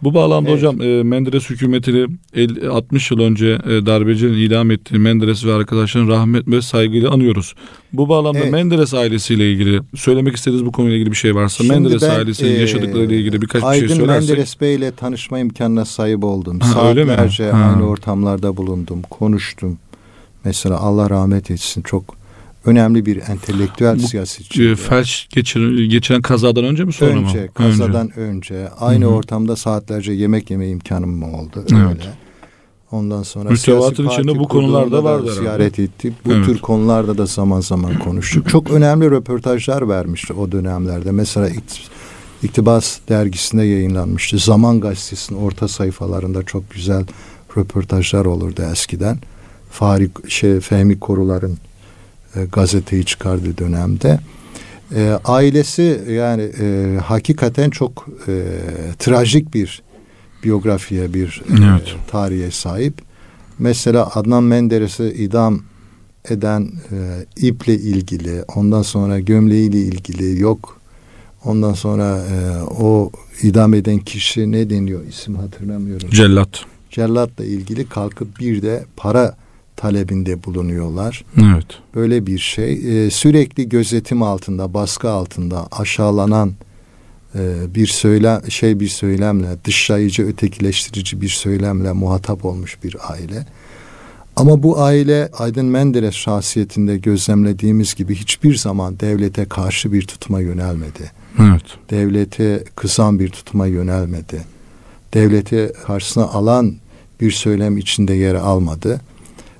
Bu 0.03 0.15
bağlamda 0.15 0.51
evet. 0.51 0.59
hocam 0.59 0.83
e, 0.83 1.03
Menderes 1.03 1.51
hükümetini 1.51 2.07
50, 2.35 2.69
60 2.69 3.11
yıl 3.11 3.21
önce 3.21 3.47
e, 3.47 3.87
darbecinin 3.87 4.39
idam 4.39 4.71
ettiği 4.71 4.99
Menderes 4.99 5.45
ve 5.45 5.55
arkadaşlarının 5.55 6.11
rahmet 6.11 6.49
ve 6.49 6.63
saygıyla 6.63 7.11
anıyoruz. 7.11 7.55
Bu 7.93 8.09
bağlamda 8.09 8.39
evet. 8.39 8.53
Menderes 8.53 8.95
ailesiyle 8.95 9.53
ilgili 9.53 9.81
söylemek 9.97 10.37
istediğiniz 10.37 10.67
bu 10.67 10.73
konuyla 10.73 10.97
ilgili 10.97 11.11
bir 11.11 11.17
şey 11.17 11.35
varsa 11.35 11.65
Şimdi 11.65 11.73
Menderes 11.73 12.03
ben, 12.03 12.11
ailesinin 12.11 12.51
e, 12.51 12.59
yaşadıklarıyla 12.59 13.17
ilgili 13.17 13.43
birkaç 13.43 13.63
Aydın 13.63 13.83
bir 13.83 13.89
şey 13.89 13.97
söylersek. 13.97 14.29
Menderes 14.29 14.61
Bey 14.61 14.75
ile 14.75 14.93
tanışma 14.93 15.39
imkanına 15.39 15.85
sahip 15.85 16.25
oldum. 16.25 16.61
Ha, 16.61 16.69
Saatlerce 16.69 17.53
aynı 17.53 17.89
ortamlarda 17.89 18.57
bulundum, 18.57 19.03
konuştum. 19.03 19.79
Mesela 20.45 20.79
Allah 20.79 21.11
rahmet 21.11 21.51
etsin 21.51 21.83
çok 21.83 22.20
önemli 22.65 23.07
bir 23.07 23.17
entelektüel 23.29 23.99
Bu, 23.99 24.09
siyasetçi. 24.09 24.69
E, 24.69 24.77
felç 24.77 25.29
geçiren, 25.31 25.89
geçiren 25.89 26.23
kazadan 26.23 26.65
önce 26.65 26.85
mi 26.85 26.93
sonra 26.93 27.11
önce, 27.11 27.21
mı? 27.21 27.29
Önce, 27.29 27.49
kazadan 27.55 28.19
önce. 28.19 28.69
Aynı 28.69 29.05
Hı-hı. 29.05 29.15
ortamda 29.15 29.57
saatlerce 29.57 30.13
yemek 30.13 30.51
yeme 30.51 30.69
imkanım 30.69 31.11
mı 31.11 31.41
oldu? 31.41 31.65
Evet. 31.73 31.73
Öyle. 31.73 32.13
Ondan 32.93 33.23
sonra 33.23 33.51
Mütevatın 33.51 34.09
içinde 34.09 34.39
bu 34.39 34.49
konularda 34.49 35.05
vardı 35.05 35.35
ziyaret 35.35 35.79
ettik. 35.79 36.15
Bu 36.25 36.33
evet. 36.33 36.47
tür 36.47 36.59
konularda 36.59 37.19
da 37.19 37.27
zaman 37.27 37.61
zaman 37.61 37.99
konuştuk. 37.99 38.49
Çok 38.49 38.71
önemli 38.71 39.11
röportajlar 39.11 39.89
vermişti 39.89 40.33
o 40.33 40.53
dönemlerde. 40.53 41.11
Mesela 41.11 41.49
İktibas 42.43 42.99
dergisinde 43.09 43.63
yayınlanmıştı. 43.63 44.39
Zaman 44.39 44.81
gazetesinin 44.81 45.39
orta 45.39 45.69
sayfalarında 45.69 46.43
çok 46.43 46.71
güzel 46.71 47.07
röportajlar 47.57 48.25
olurdu 48.25 48.63
eskiden. 48.73 49.19
Fahri 49.71 50.11
şey 50.29 50.61
Fehmi 50.61 51.01
Korular'ın 51.01 51.59
e, 52.37 52.45
gazeteyi 52.45 53.05
çıkardığı 53.05 53.59
dönemde. 53.59 54.21
E, 54.95 55.19
ailesi 55.25 56.01
yani 56.11 56.43
e, 56.61 56.99
hakikaten 57.05 57.71
çok 57.71 58.09
e, 58.29 58.43
trajik 58.99 59.55
bir 59.55 59.83
biyografiye, 60.45 61.15
bir 61.15 61.43
e, 61.49 61.53
evet. 61.53 61.89
e, 61.89 62.11
tarihe 62.11 62.51
sahip. 62.51 62.95
Mesela 63.59 64.11
Adnan 64.15 64.43
Menderes'i 64.45 65.05
idam 65.05 65.63
eden 66.31 66.73
e, 66.93 67.27
iple 67.37 67.75
ilgili, 67.75 68.43
ondan 68.57 68.83
sonra 68.83 69.21
gömleğiyle 69.21 69.79
ilgili 69.79 70.41
yok. 70.41 70.81
Ondan 71.45 71.73
sonra 71.73 72.19
e, 72.19 72.63
o 72.63 73.11
idam 73.43 73.75
eden 73.75 73.99
kişi 73.99 74.53
ne 74.53 74.71
deniyor 74.71 75.07
isim 75.07 75.35
hatırlamıyorum. 75.35 76.11
Cellat. 76.11 76.65
Cellatla 76.91 77.45
ilgili 77.45 77.89
kalkıp 77.89 78.41
bir 78.41 78.63
de 78.63 78.85
para 78.97 79.37
talebinde 79.81 80.45
bulunuyorlar. 80.45 81.25
Evet. 81.37 81.67
Böyle 81.95 82.27
bir 82.27 82.39
şey. 82.39 82.73
E, 83.07 83.11
sürekli 83.11 83.69
gözetim 83.69 84.23
altında, 84.23 84.75
baskı 84.75 85.11
altında 85.11 85.69
aşağılanan 85.73 86.55
e, 87.35 87.75
bir 87.75 87.87
söylem 87.87 88.51
şey 88.51 88.81
bir 88.81 88.89
söylemle, 88.89 89.49
dışlayıcı, 89.65 90.27
ötekileştirici 90.27 91.21
bir 91.21 91.29
söylemle 91.29 91.93
muhatap 91.93 92.45
olmuş 92.45 92.79
bir 92.85 92.97
aile. 93.09 93.47
Ama 94.37 94.63
bu 94.63 94.81
aile 94.81 95.31
Aydın 95.39 95.67
Menderes 95.67 96.15
şahsiyetinde 96.15 96.99
gözlemlediğimiz 96.99 97.95
gibi 97.95 98.15
hiçbir 98.15 98.55
zaman 98.55 99.01
devlete 99.01 99.45
karşı 99.45 99.93
bir 99.93 100.03
tutuma 100.03 100.41
yönelmedi. 100.41 101.11
Evet. 101.39 101.65
Devlete 101.91 102.65
kısan 102.77 103.19
bir 103.19 103.29
tutuma 103.29 103.67
yönelmedi. 103.67 104.45
Devleti 105.15 105.73
karşısına 105.87 106.25
alan 106.25 106.75
bir 107.21 107.31
söylem 107.31 107.79
içinde 107.79 108.15
yer 108.15 108.35
almadı. 108.35 109.01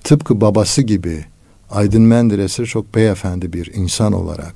Tıpkı 0.05 0.41
babası 0.41 0.83
gibi 0.83 1.25
Aydın 1.71 2.03
Menderes'i 2.03 2.65
çok 2.65 2.95
beyefendi 2.95 3.53
bir 3.53 3.71
insan 3.75 4.13
olarak 4.13 4.55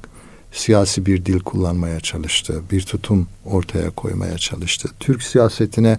siyasi 0.52 1.06
bir 1.06 1.24
dil 1.24 1.38
kullanmaya 1.40 2.00
çalıştı. 2.00 2.62
Bir 2.72 2.80
tutum 2.82 3.26
ortaya 3.44 3.90
koymaya 3.90 4.38
çalıştı. 4.38 4.88
Türk 5.00 5.22
siyasetine 5.22 5.98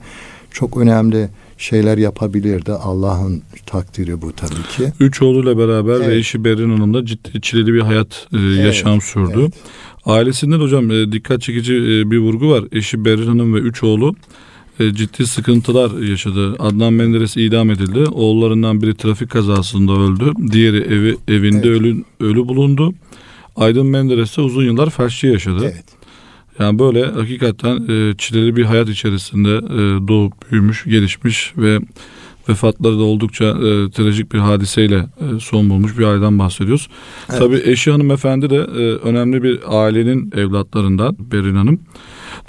çok 0.51 0.77
önemli 0.77 1.29
şeyler 1.57 1.97
yapabilirdi. 1.97 2.71
Allah'ın 2.71 3.41
takdiri 3.65 4.21
bu 4.21 4.31
tabii 4.33 4.63
ki. 4.77 4.93
Üç 4.99 5.21
oğluyla 5.21 5.57
beraber 5.57 5.95
Evet. 5.95 6.07
ve 6.07 6.15
eşi 6.17 6.43
Berin 6.43 6.69
Hanım 6.71 6.93
da 6.93 7.05
ciddi 7.05 7.41
çileli 7.41 7.73
bir 7.73 7.81
hayat 7.81 8.27
e, 8.33 8.37
Evet, 8.37 8.65
yaşam 8.65 9.01
sürdü. 9.01 9.33
evet. 9.39 9.53
Ailesinden 10.05 10.59
hocam 10.59 10.91
e, 10.91 11.11
dikkat 11.11 11.41
çekici 11.41 11.73
e, 11.73 12.11
bir 12.11 12.17
vurgu 12.17 12.49
var. 12.49 12.63
Eşi 12.71 13.05
Berin 13.05 13.27
Hanım 13.27 13.53
ve 13.53 13.59
üç 13.59 13.83
oğlu 13.83 14.15
ciddi 14.79 15.27
sıkıntılar 15.27 16.01
yaşadı. 16.01 16.55
Adnan 16.59 16.93
Menderes 16.93 17.37
idam 17.37 17.69
edildi. 17.69 17.99
Oğullarından 17.99 18.81
biri 18.81 18.95
trafik 18.95 19.29
kazasında 19.29 19.91
öldü. 19.91 20.31
Diğeri 20.51 20.77
evi 20.77 21.17
evinde 21.27 21.67
Evet. 21.67 21.81
ölü 21.81 22.03
ölü 22.19 22.47
bulundu. 22.47 22.93
Aydın 23.55 23.85
Menderes 23.85 24.37
de 24.37 24.41
uzun 24.41 24.63
yıllar 24.63 24.89
felçli 24.89 25.31
yaşadı. 25.31 25.61
Evet. 25.63 25.85
Yani 26.59 26.79
böyle 26.79 27.05
hakikaten 27.05 27.75
e, 27.75 28.17
çileli 28.17 28.55
bir 28.55 28.63
hayat 28.63 28.89
içerisinde 28.89 29.49
e, 29.57 30.07
doğup 30.07 30.51
büyümüş, 30.51 30.83
gelişmiş 30.83 31.53
ve 31.57 31.79
vefatları 32.49 32.99
da 32.99 33.03
oldukça 33.03 33.45
e, 33.45 33.91
trajik 33.91 34.33
bir 34.33 34.39
hadiseyle 34.39 34.95
e, 34.97 35.39
son 35.39 35.69
bulmuş 35.69 35.97
bir 35.97 36.03
aileden 36.03 36.39
bahsediyoruz. 36.39 36.87
Evet. 37.29 37.39
Tabii 37.39 37.61
eşi 37.65 37.91
hanımefendi 37.91 38.49
de 38.49 38.55
e, 38.55 38.95
önemli 38.95 39.43
bir 39.43 39.59
ailenin 39.67 40.31
evlatlarından 40.35 41.17
Berin 41.31 41.55
Hanım. 41.55 41.79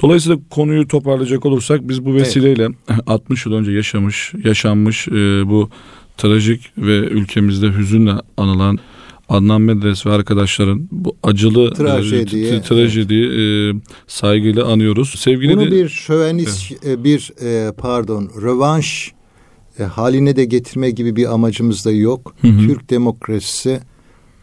Dolayısıyla 0.03 0.39
konuyu 0.51 0.89
toparlayacak 0.89 1.47
olursak 1.47 1.89
biz 1.89 2.05
bu 2.05 2.15
vesileyle 2.15 2.69
60 3.07 3.47
yıl 3.47 3.53
önce 3.53 3.73
yaşamış, 3.73 4.33
yaşanmış 4.45 5.09
e, 5.09 5.13
bu 5.49 5.71
trajik 6.17 6.71
ve 6.79 6.97
ülkemizde 6.97 7.69
hüzünle 7.73 8.13
anılan 8.37 8.79
Adnan 9.29 9.61
Menderes 9.61 10.07
ve 10.07 10.13
arkadaşların 10.13 10.89
bu 10.93 11.17
acılı 11.23 11.75
Trajediyi, 11.75 12.47
e, 12.47 12.51
t- 12.51 12.63
trajediyi 12.63 13.27
e, 13.27 13.73
saygıyla 14.07 14.65
anıyoruz. 14.67 15.15
Sevgili 15.19 15.57
Bunu 15.57 15.67
de- 15.67 15.71
bir 15.71 15.89
şövenist 15.89 16.87
e, 16.87 17.05
bir 17.05 17.33
e, 17.43 17.73
pardon 17.73 18.31
rövanş 18.43 19.13
e, 19.79 19.83
haline 19.83 20.37
de 20.37 20.45
getirme 20.45 20.91
gibi 20.91 21.17
bir 21.17 21.35
amacımız 21.35 21.85
da 21.85 21.93
yok. 21.93 22.35
Hı 22.41 22.49
hı. 22.49 22.59
Türk 22.67 22.91
demokrasisi 22.91 23.81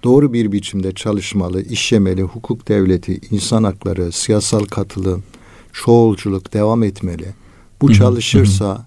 doğru 0.03 0.33
bir 0.33 0.51
biçimde 0.51 0.91
çalışmalı, 0.91 1.61
işlemeli, 1.61 2.21
hukuk 2.21 2.67
devleti, 2.67 3.19
insan 3.31 3.63
hakları, 3.63 4.11
siyasal 4.11 4.65
katılım, 4.65 5.23
çoğulculuk 5.73 6.53
devam 6.53 6.83
etmeli. 6.83 7.25
Bu 7.81 7.87
Hı 7.87 7.91
hı, 7.91 7.97
çalışırsa 7.97 8.85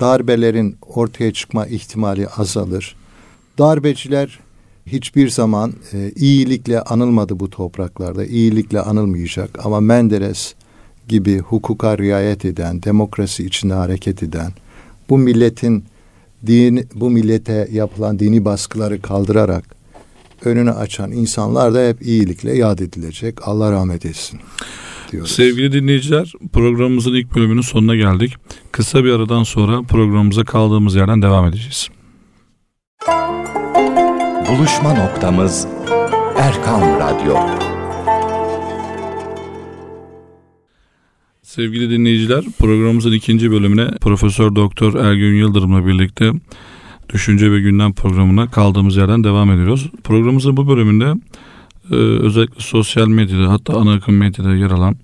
darbelerin 0.00 0.76
ortaya 0.86 1.32
çıkma 1.32 1.66
ihtimali 1.66 2.28
azalır. 2.28 2.96
Darbeciler 3.58 4.40
hiçbir 4.86 5.28
zaman 5.28 5.72
e, 5.92 6.12
iyilikle 6.16 6.80
anılmadı 6.80 7.40
bu 7.40 7.50
topraklarda. 7.50 8.24
iyilikle 8.26 8.80
anılmayacak 8.80 9.66
ama 9.66 9.80
Menderes 9.80 10.54
gibi 11.08 11.38
hukuka 11.38 11.98
riayet 11.98 12.44
eden, 12.44 12.82
demokrasi 12.82 13.46
içinde 13.46 13.74
hareket 13.74 14.22
eden, 14.22 14.52
bu 15.08 15.18
milletin 15.18 15.84
din, 16.46 16.88
bu 16.94 17.10
millete 17.10 17.68
yapılan 17.72 18.18
dini 18.18 18.44
baskıları 18.44 19.02
kaldırarak 19.02 19.75
önünü 20.44 20.70
açan 20.70 21.12
insanlar 21.12 21.74
da 21.74 21.88
hep 21.88 22.02
iyilikle 22.02 22.56
yad 22.56 22.78
edilecek. 22.78 23.48
Allah 23.48 23.72
rahmet 23.72 24.06
etsin 24.06 24.40
diyoruz. 25.12 25.30
Sevgili 25.30 25.72
dinleyiciler 25.72 26.32
programımızın 26.52 27.14
ilk 27.14 27.36
bölümünün 27.36 27.60
sonuna 27.60 27.96
geldik. 27.96 28.34
Kısa 28.72 29.04
bir 29.04 29.12
aradan 29.12 29.42
sonra 29.42 29.82
programımıza 29.82 30.44
kaldığımız 30.44 30.94
yerden 30.94 31.22
devam 31.22 31.46
edeceğiz. 31.46 31.88
Buluşma 34.50 34.94
noktamız 34.94 35.66
Erkam 36.38 36.80
Radyo. 36.80 37.36
Sevgili 41.42 41.90
dinleyiciler 41.90 42.44
programımızın 42.58 43.12
ikinci 43.12 43.50
bölümüne 43.50 43.88
Profesör 44.00 44.54
Doktor 44.54 44.94
Ergün 44.94 45.34
Yıldırım'la 45.34 45.86
birlikte 45.86 46.32
Düşünce 47.12 47.52
ve 47.52 47.60
Gündem 47.60 47.92
programına 47.92 48.50
kaldığımız 48.50 48.96
yerden 48.96 49.24
devam 49.24 49.50
ediyoruz. 49.50 49.90
Programımızın 50.04 50.56
bu 50.56 50.68
bölümünde 50.68 51.14
e, 51.90 51.94
özellikle 51.94 52.60
sosyal 52.60 53.08
medyada 53.08 53.52
hatta 53.52 53.76
ana 53.76 53.92
akım 53.92 54.16
medyada 54.16 54.54
yer 54.54 54.70
alan 54.70 54.96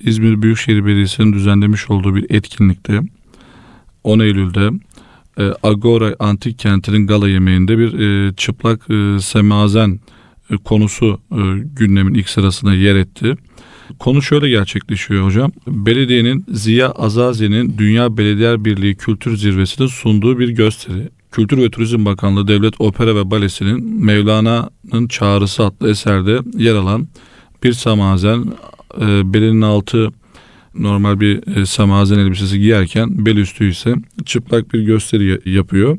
İzmir 0.00 0.42
Büyükşehir 0.42 0.86
Belediyesi'nin 0.86 1.32
düzenlemiş 1.32 1.90
olduğu 1.90 2.14
bir 2.14 2.26
etkinlikte 2.30 3.00
10 4.04 4.18
Eylül'de 4.18 4.70
e, 5.38 5.52
Agora 5.62 6.16
Antik 6.18 6.58
Kenti'nin 6.58 7.06
gala 7.06 7.28
yemeğinde 7.28 7.78
bir 7.78 7.98
e, 7.98 8.34
çıplak 8.34 8.86
semazen 9.22 10.00
konusu 10.64 11.20
gündemin 11.76 12.14
ilk 12.14 12.28
sırasına 12.28 12.74
yer 12.74 12.96
etti. 12.96 13.34
Konu 13.98 14.22
şöyle 14.22 14.48
gerçekleşiyor 14.48 15.24
hocam. 15.24 15.52
Belediyenin 15.66 16.44
Ziya 16.48 16.90
Azazi'nin 16.90 17.78
Dünya 17.78 18.16
Belediyeler 18.16 18.64
Birliği 18.64 18.96
Kültür 18.96 19.36
Zirvesi'nde 19.36 19.88
sunduğu 19.88 20.38
bir 20.38 20.48
gösteri. 20.48 21.08
Kültür 21.34 21.58
ve 21.58 21.70
Turizm 21.70 22.04
Bakanlığı 22.04 22.48
Devlet 22.48 22.74
Opera 22.80 23.16
ve 23.16 23.30
Balesi'nin 23.30 24.04
Mevlana'nın 24.04 25.08
Çağrısı 25.08 25.64
adlı 25.64 25.90
eserde 25.90 26.38
yer 26.56 26.74
alan 26.74 27.08
bir 27.64 27.72
samazen 27.72 28.44
e, 29.00 29.32
belinin 29.34 29.62
altı 29.62 30.08
normal 30.74 31.20
bir 31.20 31.56
e, 31.56 31.66
samazen 31.66 32.18
elbisesi 32.18 32.58
giyerken 32.58 33.26
bel 33.26 33.36
üstü 33.36 33.70
ise 33.70 33.94
çıplak 34.24 34.74
bir 34.74 34.82
gösteri 34.82 35.24
ya- 35.26 35.38
yapıyor. 35.44 35.98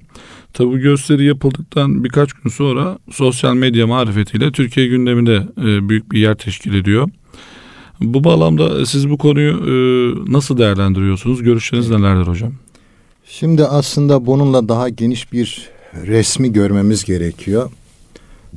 Tabi 0.53 0.67
bu 0.67 0.77
gösteri 0.77 1.25
yapıldıktan 1.25 2.03
birkaç 2.03 2.33
gün 2.33 2.49
sonra 2.49 2.97
sosyal 3.11 3.55
medya 3.55 3.87
marifetiyle 3.87 4.51
Türkiye 4.51 4.87
gündeminde 4.87 5.47
e, 5.57 5.89
büyük 5.89 6.11
bir 6.11 6.19
yer 6.19 6.35
teşkil 6.35 6.73
ediyor. 6.73 7.09
Bu 8.01 8.23
bağlamda 8.23 8.85
siz 8.85 9.09
bu 9.09 9.17
konuyu 9.17 9.51
e, 9.51 9.73
nasıl 10.31 10.57
değerlendiriyorsunuz? 10.57 11.43
Görüşleriniz 11.43 11.89
nelerdir 11.89 12.27
hocam? 12.27 12.53
Şimdi 13.27 13.65
aslında 13.65 14.25
bununla 14.25 14.69
daha 14.69 14.89
geniş 14.89 15.33
bir 15.33 15.69
resmi 15.93 16.53
görmemiz 16.53 17.03
gerekiyor. 17.03 17.71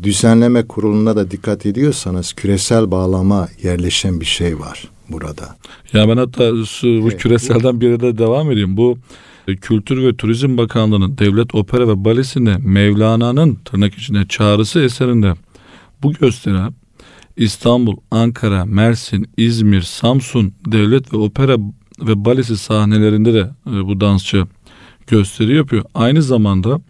Düzenleme 0.03 0.67
kuruluna 0.67 1.17
da 1.17 1.31
dikkat 1.31 1.67
ediyorsanız 1.67 2.33
küresel 2.33 2.91
bağlama 2.91 3.49
yerleşen 3.63 4.21
bir 4.21 4.27
şey 4.27 4.59
var 4.59 4.85
burada. 5.09 5.57
Ya 5.93 6.09
ben 6.09 6.17
hatta 6.17 6.65
şu, 6.65 6.87
bu 6.87 7.09
Evet. 7.09 7.21
küreselden 7.21 7.81
bir 7.81 7.91
yere 7.91 8.19
devam 8.19 8.51
edeyim. 8.51 8.77
Bu 8.77 8.99
e, 9.49 9.57
Kültür 9.57 10.03
ve 10.07 10.17
Turizm 10.17 10.57
Bakanlığı'nın 10.57 11.19
Devlet 11.19 11.55
Opera 11.55 11.89
ve 11.89 12.05
Balesi'nde 12.05 12.57
Mevlana'nın 12.59 13.55
tırnak 13.55 13.95
içinde 13.95 14.27
çağrısı 14.29 14.81
eserinde 14.81 15.35
bu 16.03 16.13
gösteri 16.13 16.59
İstanbul, 17.37 17.97
Ankara, 18.11 18.65
Mersin, 18.65 19.27
İzmir, 19.37 19.83
Samsun 19.83 20.53
Devlet 20.67 21.13
ve 21.13 21.17
Opera 21.17 21.57
ve 22.01 22.25
Balesi 22.25 22.57
sahnelerinde 22.57 23.35
de 23.35 23.51
e, 23.67 23.71
bu 23.87 24.01
dansçı 24.01 24.45
gösteri 25.09 25.57
yapıyor. 25.57 25.85
Aynı 25.95 26.23
zamanda 26.23 26.81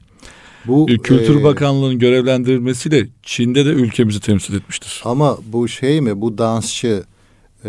Bu 0.67 0.87
Kültür 0.87 1.41
e, 1.41 1.45
Bakanlığı'nın 1.45 1.99
görevlendirilmesiyle 1.99 3.07
Çin'de 3.23 3.67
de 3.67 3.71
ülkemizi 3.71 4.21
temsil 4.21 4.55
etmiştir. 4.55 5.03
ama 5.05 5.39
bu 5.53 5.69
şey 5.69 6.01
mi 6.01 6.21
bu 6.21 6.39
dansçı 6.39 7.03
e, 7.65 7.69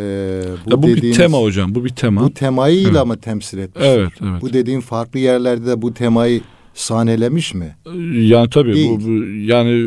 bu, 0.66 0.72
Ya 0.72 0.84
bu 0.84 0.88
bir 0.88 0.98
dediğiniz- 0.98 1.18
tema 1.18 1.38
hocam, 1.38 1.76
bu 1.76 1.86
bir 1.86 1.90
tema. 1.90 2.22
Bu 2.24 2.34
temayıyla 2.34 2.92
Evet. 3.00 3.06
mı 3.06 3.18
temsil 3.20 3.58
etmiş? 3.58 3.86
Evet, 3.88 4.12
evet. 4.22 4.42
Bu 4.42 4.54
dediğin 4.54 4.82
farklı 4.82 5.20
yerlerde 5.20 5.66
de 5.66 5.82
bu 5.82 5.94
temayı 5.94 6.42
sahnelemiş 6.74 7.54
mi? 7.54 7.76
Yani 8.14 8.50
tabii 8.50 8.74
Değil. 8.74 8.90
bu, 8.92 9.06
bu- 9.06 9.26
yani 9.52 9.86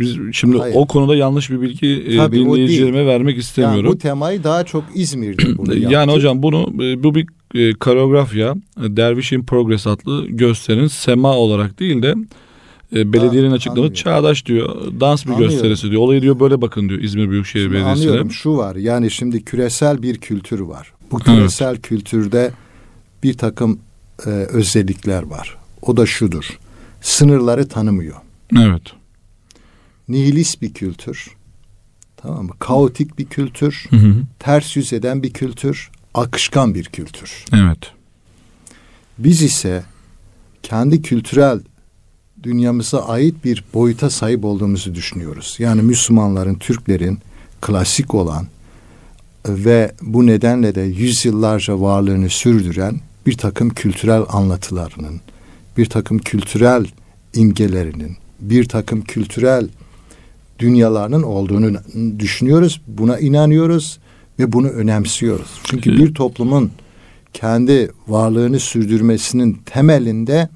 biz 0.00 0.16
şimdi 0.32 0.58
Hayır. 0.58 0.74
o 0.78 0.86
konuda 0.86 1.16
yanlış 1.16 1.50
bir 1.50 1.60
bilgi 1.60 1.86
e, 1.86 2.16
Tabii, 2.16 2.36
dinleyicilerime 2.36 3.06
vermek 3.06 3.32
Yani 3.34 3.40
istemiyorum. 3.40 3.92
bu 3.92 3.98
temayı 3.98 4.44
daha 4.44 4.64
çok 4.64 4.84
İzmir'de 4.94 5.42
bunu 5.58 5.74
Yani, 5.78 5.92
yaptı. 5.92 6.12
hocam 6.12 6.42
bunu 6.42 6.84
e, 6.84 7.02
bu 7.02 7.14
bir 7.14 7.26
e, 7.54 7.72
Koreografya 7.74 8.54
e, 8.84 8.96
Derviş 8.96 9.32
in 9.32 9.44
Progress 9.44 9.86
adlı 9.86 10.26
gösterinin 10.26 10.86
sema 10.86 11.36
olarak 11.36 11.80
değil 11.80 12.02
de 12.02 12.14
e, 12.96 13.12
belediyenin 13.12 13.50
açıklaması 13.50 13.94
çağdaş 13.94 14.46
diyor. 14.46 14.76
Dans 15.00 15.26
bir 15.26 15.30
Anlıyorum. 15.30 15.52
gösterisi 15.54 15.90
diyor. 15.90 16.02
Olayı 16.02 16.22
diyor 16.22 16.40
böyle 16.40 16.60
bakın 16.60 16.88
diyor 16.88 17.00
İzmir 17.02 17.30
Büyükşehir 17.30 17.62
Şimdi 17.64 17.74
Belediyesi'ne. 17.74 18.06
anlıyorum 18.06 18.30
şu 18.30 18.56
var 18.56 18.76
yani 18.76 19.10
şimdi 19.10 19.44
küresel 19.44 20.02
bir 20.02 20.18
kültür 20.18 20.60
var. 20.60 20.92
Bu 21.12 21.18
küresel 21.18 21.76
kültürde 21.76 22.50
bir 23.22 23.34
takım 23.34 23.78
e, 24.26 24.30
özellikler 24.30 25.22
var. 25.22 25.57
O 25.82 25.96
da 25.96 26.06
şudur. 26.06 26.58
Sınırları 27.00 27.68
tanımıyor. 27.68 28.16
Evet. 28.58 28.82
Nihilist 30.08 30.62
bir 30.62 30.74
kültür. 30.74 31.30
Tamam 32.16 32.46
mı? 32.46 32.52
Kaotik 32.58 33.18
bir 33.18 33.24
kültür. 33.24 33.86
Hı 33.90 33.96
hı. 33.96 34.14
Ters 34.38 34.76
yüz 34.76 34.92
eden 34.92 35.22
bir 35.22 35.32
kültür. 35.32 35.90
Akışkan 36.14 36.74
bir 36.74 36.84
kültür. 36.84 37.44
Evet. 37.52 37.92
Biz 39.18 39.42
ise 39.42 39.84
kendi 40.62 41.02
kültürel 41.02 41.60
dünyamıza 42.42 43.00
ait 43.06 43.44
bir 43.44 43.64
boyuta 43.74 44.10
sahip 44.10 44.44
olduğumuzu 44.44 44.94
düşünüyoruz. 44.94 45.56
Yani 45.58 45.82
Müslümanların, 45.82 46.54
Türklerin 46.54 47.18
klasik 47.60 48.14
olan 48.14 48.46
ve 49.48 49.92
bu 50.02 50.26
nedenle 50.26 50.74
de 50.74 50.80
yüzyıllarca 50.80 51.80
varlığını 51.80 52.30
sürdüren 52.30 53.00
bir 53.26 53.36
takım 53.36 53.70
kültürel 53.70 54.22
anlatılarının, 54.28 55.20
bir 55.78 55.86
takım 55.86 56.18
kültürel 56.18 56.86
imgelerinin, 57.34 58.16
bir 58.40 58.64
takım 58.64 59.02
kültürel 59.02 59.68
dünyalarının 60.58 61.22
olduğunu 61.22 61.78
düşünüyoruz. 62.18 62.80
Buna 62.86 63.18
inanıyoruz 63.18 63.98
ve 64.38 64.52
bunu 64.52 64.68
önemsiyoruz. 64.68 65.48
Çünkü 65.64 65.92
bir 65.92 66.14
toplumun 66.14 66.70
kendi 67.32 67.90
varlığını 68.08 68.60
sürdürmesinin 68.60 69.60
temelinde 69.66 70.48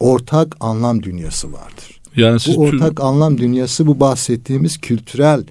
ortak 0.00 0.56
anlam 0.60 1.02
dünyası 1.02 1.52
vardır. 1.52 2.00
Yani 2.16 2.40
siz 2.40 2.56
Bu 2.56 2.66
tüm- 2.66 2.74
ortak 2.74 3.00
anlam 3.00 3.38
dünyası 3.38 3.86
bu 3.86 4.00
bahsettiğimiz 4.00 4.78
kültürel 4.78 5.44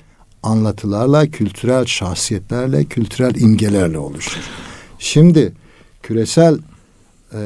anlatılarla, 0.44 1.28
kültürel 1.28 1.86
şahsiyetlerle, 1.86 2.86
kültürel 2.86 3.36
imgelerle 3.36 3.98
oluşur. 3.98 4.42
Şimdi 5.00 5.54
küresel 6.04 6.58
e, 7.34 7.40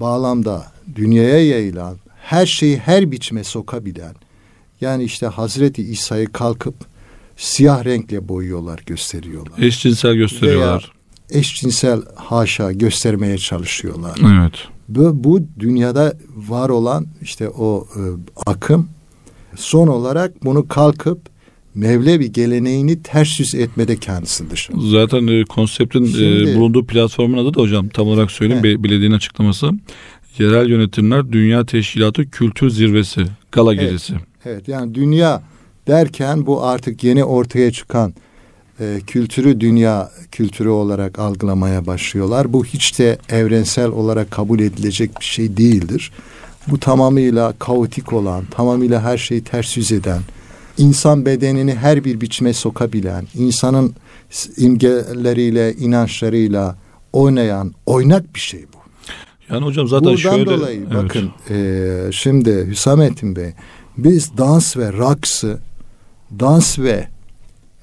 bağlamda 0.00 0.66
dünyaya 0.94 1.46
yayılan 1.46 1.96
her 2.22 2.46
şeyi 2.46 2.78
her 2.78 3.10
biçime 3.12 3.44
sokabilen 3.44 4.14
yani 4.80 5.04
işte 5.04 5.26
Hazreti 5.26 5.82
İsa'yı 5.82 6.26
kalkıp 6.26 6.74
siyah 7.36 7.84
renkle 7.84 8.28
boyuyorlar, 8.28 8.80
gösteriyorlar. 8.86 9.58
eşcinsel 9.58 10.14
gösteriyorlar. 10.14 10.92
Eşcinsel 11.30 12.02
haşa 12.14 12.72
göstermeye 12.72 13.38
çalışıyorlar. 13.38 14.18
Evet. 14.42 14.52
Bu, 14.88 15.24
bu 15.24 15.40
dünyada 15.58 16.14
var 16.36 16.68
olan 16.68 17.06
işte 17.22 17.48
o 17.48 17.86
e, 17.96 18.02
akım 18.46 18.88
son 19.56 19.88
olarak 19.88 20.44
bunu 20.44 20.68
kalkıp 20.68 21.30
Mevlevi 21.74 22.32
geleneğini 22.32 23.02
ters 23.02 23.40
yüz 23.40 23.54
etmede 23.54 23.96
kendisi 23.96 24.50
dışında. 24.50 24.78
Zaten 24.90 25.26
e, 25.26 25.44
konseptin 25.44 26.04
e, 26.04 26.08
Şimdi- 26.08 26.54
bulunduğu 26.56 26.86
platformun 26.86 27.38
adı 27.38 27.54
da 27.54 27.60
hocam 27.60 27.88
tam 27.88 28.08
olarak 28.08 28.30
söyleyeyim 28.30 28.64
be- 28.64 28.84
belediyenin 28.84 29.14
açıklaması. 29.16 29.70
Yerel 30.38 30.68
yönetimler 30.68 31.32
Dünya 31.32 31.66
Teşkilatı 31.66 32.30
Kültür 32.30 32.70
Zirvesi 32.70 33.26
Gala 33.52 33.74
Evet. 33.74 33.82
Gecesi. 33.82 34.14
Evet 34.44 34.68
yani 34.68 34.94
dünya 34.94 35.42
derken 35.88 36.46
bu 36.46 36.64
artık 36.64 37.04
yeni 37.04 37.24
ortaya 37.24 37.72
çıkan 37.72 38.14
e, 38.80 39.00
kültürü 39.06 39.60
dünya 39.60 40.10
kültürü 40.32 40.68
olarak 40.68 41.18
algılamaya 41.18 41.86
başlıyorlar. 41.86 42.52
Bu 42.52 42.64
hiç 42.64 42.98
de 42.98 43.18
evrensel 43.28 43.88
olarak 43.88 44.30
kabul 44.30 44.60
edilecek 44.60 45.10
bir 45.20 45.24
şey 45.24 45.56
değildir. 45.56 46.12
Bu 46.66 46.80
tamamıyla 46.80 47.54
kaotik 47.58 48.12
olan, 48.12 48.44
tamamıyla 48.50 49.02
her 49.02 49.18
şeyi 49.18 49.44
ters 49.44 49.76
yüz 49.76 49.92
eden, 49.92 50.20
insan 50.78 51.26
bedenini 51.26 51.74
her 51.74 52.04
bir 52.04 52.20
biçime 52.20 52.52
sokabilen, 52.52 53.26
insanın 53.34 53.94
imgeleriyle, 54.56 55.74
inançlarıyla 55.74 56.76
oynayan, 57.12 57.74
oynak 57.86 58.34
bir 58.34 58.40
şey 58.40 58.64
bu. 58.74 58.79
Yani 59.52 59.64
hocam 59.64 59.88
zaten 59.88 60.04
Buradan 60.04 60.16
şöyle 60.16 60.46
dolayı 60.46 60.80
evet. 60.80 61.04
bakın 61.04 61.30
e, 61.50 62.12
şimdi 62.12 62.66
Hüsamettin 62.66 63.36
Bey 63.36 63.52
biz 63.98 64.38
dans 64.38 64.76
ve 64.76 64.92
raksı 64.92 65.58
dans 66.40 66.78
ve 66.78 67.08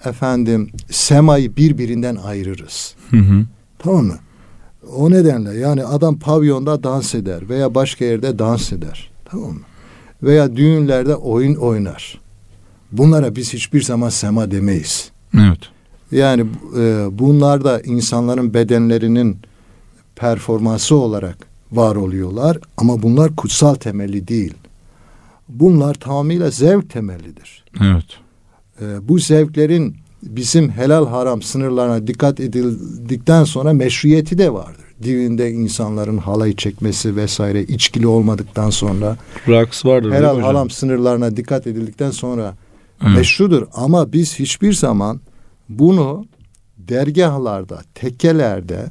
efendim 0.06 0.70
semayı 0.90 1.56
birbirinden 1.56 2.16
ayırırız. 2.16 2.96
Hı 3.10 3.18
hı. 3.18 3.46
Tamam 3.80 4.06
mı? 4.06 4.18
O 4.96 5.12
nedenle 5.12 5.58
yani 5.58 5.84
adam 5.84 6.20
pavyonda 6.20 6.84
dans 6.84 7.16
eder 7.16 7.50
veya 7.50 7.76
başka 7.76 8.06
yerde 8.06 8.40
dans 8.40 8.74
eder. 8.74 9.12
Tamam 9.26 9.50
mı? 9.50 9.62
Veya 10.24 10.56
düğünlerde 10.56 11.16
oyun 11.16 11.56
oynar. 11.56 12.22
Bunlara 12.92 13.36
biz 13.36 13.54
hiçbir 13.54 13.82
zaman 13.82 14.10
sema 14.10 14.52
demeyiz. 14.52 15.12
Evet. 15.34 15.60
Yani 16.12 16.46
e, 16.78 17.06
bunlar 17.12 17.64
da 17.64 17.82
insanların 17.82 18.54
bedenlerinin 18.54 19.38
performansı 20.16 20.96
olarak 20.96 21.47
var 21.72 21.96
oluyorlar 21.96 22.58
ama 22.78 23.02
bunlar 23.02 23.36
kutsal 23.36 23.76
temelli 23.76 24.28
değil. 24.28 24.54
Bunlar 25.50 25.94
tamamıyla 25.94 26.50
zevk 26.50 26.90
temellidir. 26.90 27.64
Evet. 27.82 28.06
E, 28.82 29.08
bu 29.08 29.20
zevklerin 29.20 29.96
bizim 30.24 30.70
helal 30.70 31.08
haram 31.08 31.42
sınırlarına 31.42 32.08
dikkat 32.08 32.40
edildikten 32.40 33.44
sonra 33.44 33.74
meşruiyeti 33.74 34.38
de 34.38 34.54
vardır. 34.54 34.86
Düğünde 35.02 35.52
insanların 35.52 36.18
halay 36.18 36.56
çekmesi 36.56 37.16
vesaire 37.16 37.64
içkili 37.64 38.08
olmadıktan 38.08 38.70
sonra 38.70 39.18
Raks 39.48 39.86
vardır 39.86 40.12
helal 40.12 40.40
haram 40.40 40.70
sınırlarına 40.70 41.38
dikkat 41.38 41.68
edildikten 41.68 42.12
sonra 42.12 42.56
Evet. 43.04 43.18
meşrudur 43.18 43.68
ama 43.74 44.14
biz 44.14 44.40
hiçbir 44.40 44.74
zaman 44.74 45.20
bunu 45.70 46.26
dergahlarda, 46.78 47.82
tekkelerde 47.96 48.86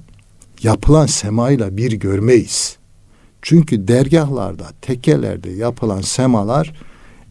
yapılan 0.62 1.06
semayla 1.06 1.76
bir 1.76 1.92
görmeyiz. 1.92 2.76
Çünkü 3.42 3.88
dergahlarda, 3.88 4.66
tekkelerde 4.82 5.50
yapılan 5.50 6.00
semalar 6.00 6.72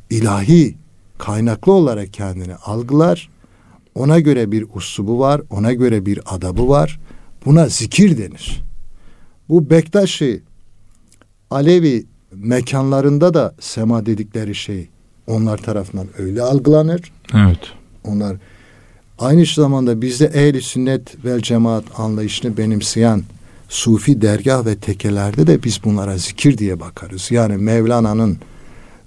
ilahi 0.09 0.75
kaynaklı 1.17 1.71
olarak 1.71 2.13
kendini 2.13 2.55
algılar. 2.55 3.29
Ona 3.95 4.19
göre 4.19 4.51
bir 4.51 4.65
uslubu 4.73 5.19
var, 5.19 5.41
ona 5.49 5.73
göre 5.73 6.05
bir 6.05 6.19
adabı 6.25 6.69
var. 6.69 6.99
Buna 7.45 7.67
zikir 7.67 8.17
denir. 8.17 8.63
Bu 9.49 9.69
Bektaşi 9.69 10.43
Alevi 11.51 12.05
mekanlarında 12.31 13.33
da 13.33 13.55
sema 13.59 14.05
dedikleri 14.05 14.55
şey 14.55 14.89
onlar 15.27 15.57
tarafından 15.57 16.07
öyle 16.17 16.41
algılanır. 16.41 17.11
Evet. 17.33 17.59
Onlar 18.03 18.37
aynı 19.19 19.45
zamanda 19.45 20.01
bizde 20.01 20.25
ehli 20.25 20.61
sünnet 20.61 21.25
vel 21.25 21.39
cemaat 21.39 21.83
anlayışını 21.97 22.57
benimseyen 22.57 23.23
sufi 23.69 24.21
dergah 24.21 24.65
ve 24.65 24.75
tekelerde 24.75 25.47
de 25.47 25.63
biz 25.63 25.83
bunlara 25.83 26.17
zikir 26.17 26.57
diye 26.57 26.79
bakarız. 26.79 27.31
Yani 27.31 27.57
Mevlana'nın 27.57 28.37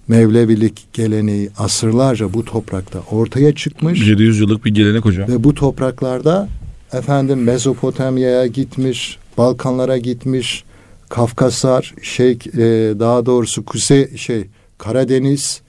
Mevlevilik 0.09 0.93
geleneği 0.93 1.51
asırlarca 1.59 2.35
bu 2.35 2.45
toprakta 2.45 2.99
ortaya 3.11 3.55
çıkmış 3.55 4.07
700 4.07 4.41
yıllık 4.41 4.65
bir 4.65 4.75
gelenek 4.75 5.05
hocam. 5.05 5.29
ve 5.29 5.45
bu 5.45 5.55
topraklarda 5.55 6.49
efendim 6.93 7.43
Mezopotamya'ya 7.43 8.47
gitmiş, 8.47 9.19
Balkanlara 9.39 9.99
gitmiş, 9.99 10.65
Kafkaslar, 11.09 11.95
şey 12.03 12.31
e, 12.31 12.59
daha 12.99 13.27
doğrusu 13.27 13.65
Kuzey 13.65 14.17
şey 14.17 14.45
Karadeniz, 14.79 15.63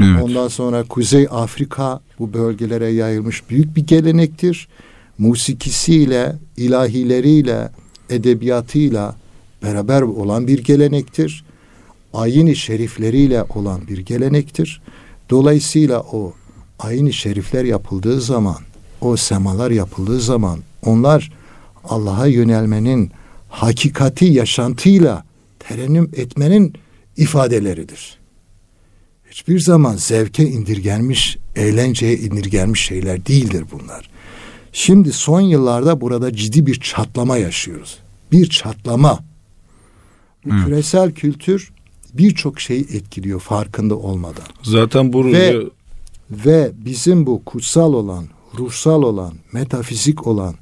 Evet. 0.00 0.22
Ondan 0.22 0.48
sonra 0.48 0.84
Kuzey 0.84 1.26
Afrika 1.30 2.00
bu 2.18 2.32
bölgelere 2.32 2.88
yayılmış 2.88 3.50
büyük 3.50 3.76
bir 3.76 3.86
gelenektir. 3.86 4.68
Musikisiyle, 5.18 6.36
ilahileriyle, 6.56 7.70
edebiyatıyla 8.10 9.16
beraber 9.62 10.02
olan 10.02 10.46
bir 10.46 10.64
gelenektir. 10.64 11.44
Ayini 12.14 12.56
şerifleriyle 12.56 13.42
olan 13.42 13.88
bir 13.88 13.98
gelenektir. 13.98 14.82
Dolayısıyla 15.30 16.00
o 16.00 16.32
ayini 16.78 17.12
şerifler 17.12 17.64
yapıldığı 17.64 18.20
zaman, 18.20 18.58
o 19.00 19.16
semalar 19.16 19.70
yapıldığı 19.70 20.20
zaman 20.20 20.58
onlar 20.84 21.32
Allah'a 21.84 22.26
yönelmenin 22.26 23.10
hakikati 23.48 24.24
yaşantıyla 24.24 25.24
terennüm 25.58 26.10
etmenin 26.16 26.72
ifadeleridir 27.16 28.25
hiçbir 29.36 29.60
zaman 29.60 29.96
zevke 29.96 30.44
indirgenmiş, 30.48 31.38
eğlenceye 31.56 32.16
indirgenmiş 32.16 32.84
şeyler 32.84 33.26
değildir 33.26 33.64
bunlar. 33.72 34.10
Şimdi 34.72 35.12
son 35.12 35.40
yıllarda 35.40 36.00
burada 36.00 36.32
ciddi 36.32 36.66
bir 36.66 36.80
çatlama 36.80 37.36
yaşıyoruz. 37.36 37.98
Bir 38.32 38.46
çatlama. 38.48 39.18
Bu 40.44 40.50
Evet. 40.54 40.64
küresel 40.64 41.12
kültür 41.12 41.72
birçok 42.14 42.60
şeyi 42.60 42.80
etkiliyor 42.80 43.40
farkında 43.40 43.96
olmadan. 43.96 44.44
Zaten 44.62 45.12
bu 45.12 45.24
Ve- 45.24 45.62
Ve 46.30 46.72
bizim 46.84 47.26
bu 47.26 47.44
kutsal 47.44 47.92
olan, 47.92 48.24
ruhsal 48.58 49.02
olan, 49.02 49.32
metafizik 49.52 50.26
olan 50.26 50.54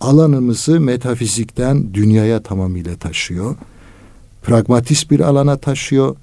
alanımızı 0.00 0.80
metafizikten 0.80 1.94
dünyaya 1.94 2.42
tamamıyla 2.42 2.96
taşıyor. 2.96 3.56
Pragmatist 4.42 5.10
bir 5.10 5.20
alana 5.20 5.56
taşıyor. 5.56 6.16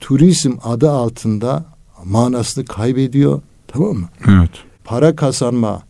Turizm 0.00 0.52
adı 0.64 0.90
altında 0.90 1.64
manasını 2.04 2.64
kaybediyor. 2.64 3.40
Tamam 3.68 3.96
mı? 3.96 4.08
Evet. 4.28 4.50
Para 4.84 5.16
kazanma, 5.16 5.82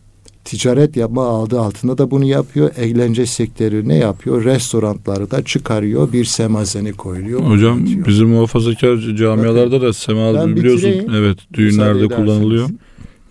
ticaret 0.45 0.97
yapma 0.97 1.43
adı 1.43 1.59
altında 1.61 1.97
da 1.97 2.11
bunu 2.11 2.25
yapıyor. 2.25 2.71
Eğlence 2.77 3.25
sektörü 3.25 3.87
ne 3.87 3.95
yapıyor? 3.95 4.43
Restoranları 4.43 5.31
da 5.31 5.43
çıkarıyor. 5.43 6.13
Bir 6.13 6.25
semazeni 6.25 6.93
koyuyor. 6.93 7.39
Hocam 7.41 7.75
oynatıyor. 7.75 8.07
bizim 8.07 8.29
muhafazakar 8.29 8.97
camialarda 8.97 9.81
da 9.81 9.93
semalı 9.93 10.37
Ben 10.37 10.55
biliyorsun. 10.55 11.13
Evet, 11.15 11.37
düğünlerde 11.53 12.07
kullanılıyor. 12.07 12.69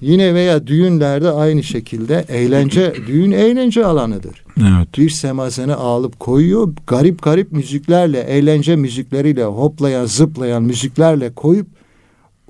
Yine 0.01 0.35
veya 0.35 0.67
düğünlerde 0.67 1.31
aynı 1.31 1.63
şekilde 1.63 2.25
eğlence, 2.29 2.95
düğün 3.07 3.31
eğlence 3.31 3.87
alanıdır. 3.87 4.45
Evet. 4.59 4.99
Bir 4.99 5.11
semazeni 5.11 5.75
alıp 5.75 6.21
koyuyor. 6.21 6.73
Garip 6.87 7.23
garip 7.23 7.53
müziklerle, 7.53 8.21
eğlence 8.21 8.77
müzikleriyle, 8.77 9.45
hoplayan, 9.45 10.07
zıplayan 10.07 10.63
müziklerle 10.63 11.35
koyup 11.35 11.67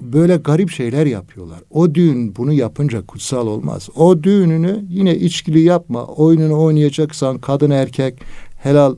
böyle 0.01 0.37
garip 0.37 0.71
şeyler 0.71 1.07
yapıyorlar. 1.07 1.59
O 1.71 1.95
düğün 1.95 2.37
bunu 2.37 2.53
yapınca 2.53 3.07
kutsal 3.07 3.47
olmaz. 3.47 3.89
O 3.97 4.23
düğününü 4.23 4.85
yine 4.89 5.17
içkili 5.17 5.61
yapma. 5.61 6.05
Oyununu 6.05 6.63
oynayacaksan 6.63 7.39
kadın 7.39 7.71
erkek 7.71 8.21
helal 8.63 8.97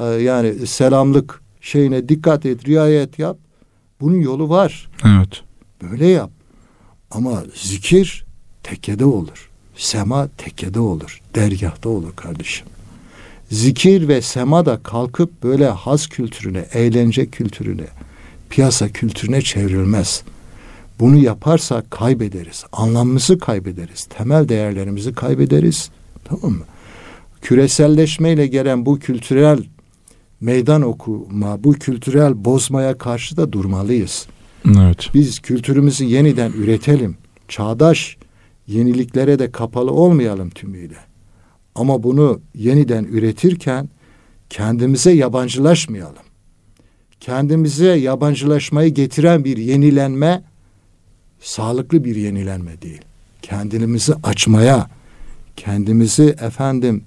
e, 0.00 0.04
yani 0.04 0.66
selamlık 0.66 1.42
şeyine 1.60 2.08
dikkat 2.08 2.46
et, 2.46 2.68
riayet 2.68 3.18
yap. 3.18 3.38
Bunun 4.00 4.20
yolu 4.20 4.48
var. 4.48 4.88
Evet. 5.04 5.42
Böyle 5.82 6.06
yap. 6.06 6.30
Ama 7.10 7.44
zikir 7.54 8.24
tekkede 8.62 9.04
olur. 9.04 9.50
Sema 9.76 10.28
tekkede 10.38 10.80
olur. 10.80 11.20
Dergahta 11.34 11.88
olur 11.88 12.16
kardeşim. 12.16 12.66
Zikir 13.50 14.08
ve 14.08 14.22
sema 14.22 14.66
da 14.66 14.82
kalkıp 14.82 15.42
böyle 15.42 15.68
haz 15.68 16.06
kültürüne, 16.06 16.66
eğlence 16.72 17.26
kültürüne, 17.26 17.86
piyasa 18.50 18.88
kültürüne 18.88 19.42
çevrilmez. 19.42 20.22
Bunu 21.00 21.16
yaparsak 21.16 21.90
kaybederiz. 21.90 22.64
Anlamımızı 22.72 23.38
kaybederiz. 23.38 24.04
Temel 24.04 24.48
değerlerimizi 24.48 25.12
kaybederiz. 25.12 25.90
Tamam 26.24 26.52
mı? 26.52 26.64
Küreselleşmeyle 27.42 28.46
gelen 28.46 28.86
bu 28.86 28.98
kültürel 28.98 29.58
meydan 30.40 30.82
okuma, 30.82 31.64
bu 31.64 31.72
kültürel 31.72 32.44
bozmaya 32.44 32.98
karşı 32.98 33.36
da 33.36 33.52
durmalıyız. 33.52 34.26
Evet. 34.66 35.10
Biz 35.14 35.38
kültürümüzü 35.38 36.04
yeniden 36.04 36.52
üretelim. 36.52 37.16
Çağdaş 37.48 38.16
yeniliklere 38.66 39.38
de 39.38 39.50
kapalı 39.52 39.90
olmayalım 39.92 40.50
tümüyle. 40.50 40.96
Ama 41.74 42.02
bunu 42.02 42.40
yeniden 42.54 43.04
üretirken 43.04 43.88
kendimize 44.50 45.12
yabancılaşmayalım. 45.12 46.22
Kendimize 47.20 47.86
yabancılaşmayı 47.86 48.94
getiren 48.94 49.44
bir 49.44 49.56
yenilenme 49.56 50.42
sağlıklı 51.40 52.04
bir 52.04 52.16
yenilenme 52.16 52.82
değil. 52.82 53.00
Kendimizi 53.42 54.14
açmaya, 54.22 54.90
kendimizi 55.56 56.24
efendim 56.40 57.04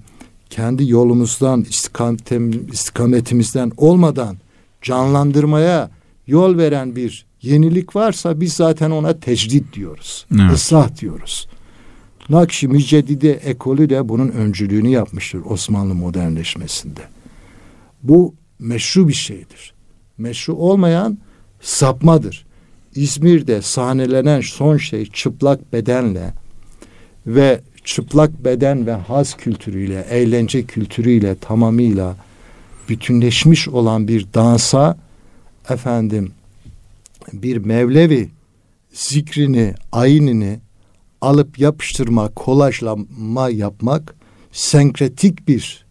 kendi 0.50 0.90
yolumuzdan, 0.90 1.62
istikametim- 1.62 2.72
istikametimizden 2.72 3.72
olmadan 3.76 4.36
canlandırmaya 4.82 5.90
yol 6.26 6.58
veren 6.58 6.96
bir 6.96 7.26
yenilik 7.42 7.96
varsa 7.96 8.40
biz 8.40 8.52
zaten 8.52 8.90
ona 8.90 9.20
tecdit 9.20 9.72
diyoruz. 9.72 10.26
Evet. 10.34 10.52
ıslah 10.52 11.00
diyoruz. 11.00 11.48
Nakşi 12.28 12.68
Müceddide 12.68 13.32
ekolü 13.32 13.90
de 13.90 14.08
bunun 14.08 14.28
öncülüğünü 14.28 14.88
yapmıştır 14.88 15.42
Osmanlı 15.44 15.94
modernleşmesinde. 15.94 17.00
Bu 18.02 18.34
meşru 18.58 19.08
bir 19.08 19.12
şeydir. 19.12 19.74
Meşru 20.18 20.54
olmayan 20.54 21.18
sapmadır. 21.60 22.46
İzmir'de 22.94 23.62
sahnelenen 23.62 24.40
son 24.40 24.76
şey 24.76 25.06
çıplak 25.06 25.72
bedenle 25.72 26.32
ve 27.26 27.60
çıplak 27.84 28.44
beden 28.44 28.86
ve 28.86 28.92
haz 28.92 29.36
kültürüyle, 29.36 30.06
eğlence 30.10 30.62
kültürüyle 30.62 31.34
tamamıyla 31.34 32.16
bütünleşmiş 32.88 33.68
olan 33.68 34.08
bir 34.08 34.26
dansa 34.34 34.98
efendim 35.70 36.32
bir 37.32 37.56
Mevlevi 37.56 38.28
zikrini, 38.92 39.74
ayinini 39.92 40.60
alıp 41.20 41.58
yapıştırma, 41.58 42.28
kolajlama 42.28 43.48
yapmak 43.50 44.14
senkretik 44.52 45.48
bir 45.48 45.84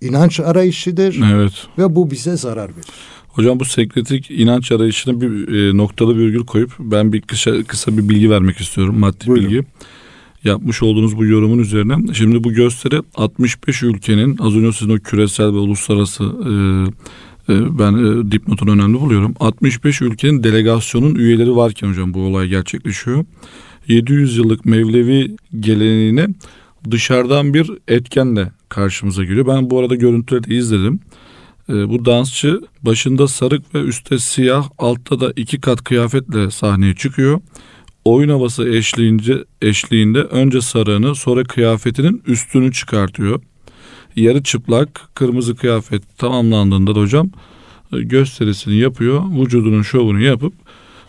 inanç 0.00 0.40
arayışıdır 0.40 1.20
Evet. 1.34 1.52
ve 1.78 1.96
bu 1.96 2.10
bize 2.10 2.36
zarar 2.36 2.68
verir. 2.68 2.86
Hocam 3.28 3.60
bu 3.60 3.64
sekretik 3.64 4.30
inanç 4.30 4.72
arayışına 4.72 5.20
bir 5.20 5.48
e, 5.48 5.76
noktalı 5.76 6.16
virgül 6.16 6.46
koyup 6.46 6.72
ben 6.78 7.12
bir 7.12 7.20
kısa, 7.20 7.62
kısa 7.62 7.98
bir 7.98 8.08
bilgi 8.08 8.30
vermek 8.30 8.56
istiyorum. 8.60 8.98
Maddi 8.98 9.26
Buyurun. 9.26 9.50
bilgi. 9.50 9.66
Yapmış 10.44 10.82
olduğunuz 10.82 11.16
bu 11.16 11.24
yorumun 11.24 11.58
üzerine. 11.58 12.14
Şimdi 12.14 12.44
bu 12.44 12.52
gösteri 12.52 13.02
65 13.14 13.82
ülkenin 13.82 14.36
az 14.38 14.56
önce 14.56 14.72
sizin 14.72 14.92
o 14.96 14.98
küresel 14.98 15.46
ve 15.46 15.58
uluslararası 15.58 16.24
e, 16.24 16.52
ben 17.48 17.92
e, 17.92 18.32
dipnotunu 18.32 18.70
önemli 18.70 19.00
buluyorum. 19.00 19.34
65 19.40 20.02
ülkenin 20.02 20.44
delegasyonun 20.44 21.14
üyeleri 21.14 21.56
varken 21.56 21.88
hocam 21.88 22.14
bu 22.14 22.20
olay 22.20 22.48
gerçekleşiyor. 22.48 23.24
700 23.88 24.36
yıllık 24.36 24.64
Mevlevi 24.64 25.36
geleneğine 25.60 26.28
dışarıdan 26.90 27.54
bir 27.54 27.70
etkenle 27.88 28.52
karşımıza 28.68 29.24
geliyor. 29.24 29.46
Ben 29.46 29.70
bu 29.70 29.78
arada 29.78 29.94
görüntüleri 29.94 30.44
de 30.44 30.54
izledim. 30.54 31.00
Ee, 31.68 31.88
bu 31.88 32.04
dansçı 32.04 32.60
başında 32.82 33.28
sarık 33.28 33.74
ve 33.74 33.80
üstte 33.80 34.18
siyah, 34.18 34.68
altta 34.78 35.20
da 35.20 35.32
iki 35.36 35.60
kat 35.60 35.84
kıyafetle 35.84 36.50
sahneye 36.50 36.94
çıkıyor. 36.94 37.40
Oyun 38.04 38.28
havası 38.28 38.68
eşliğince, 38.68 39.44
eşliğinde 39.62 40.22
önce 40.22 40.60
sarığını 40.60 41.14
sonra 41.14 41.44
kıyafetinin 41.44 42.22
üstünü 42.26 42.72
çıkartıyor. 42.72 43.42
Yarı 44.16 44.42
çıplak 44.42 45.00
kırmızı 45.14 45.56
kıyafet 45.56 46.02
tamamlandığında 46.18 46.94
da 46.94 47.00
hocam 47.00 47.30
e, 47.92 47.98
gösterisini 48.02 48.76
yapıyor. 48.76 49.22
Vücudunun 49.40 49.82
şovunu 49.82 50.20
yapıp 50.22 50.52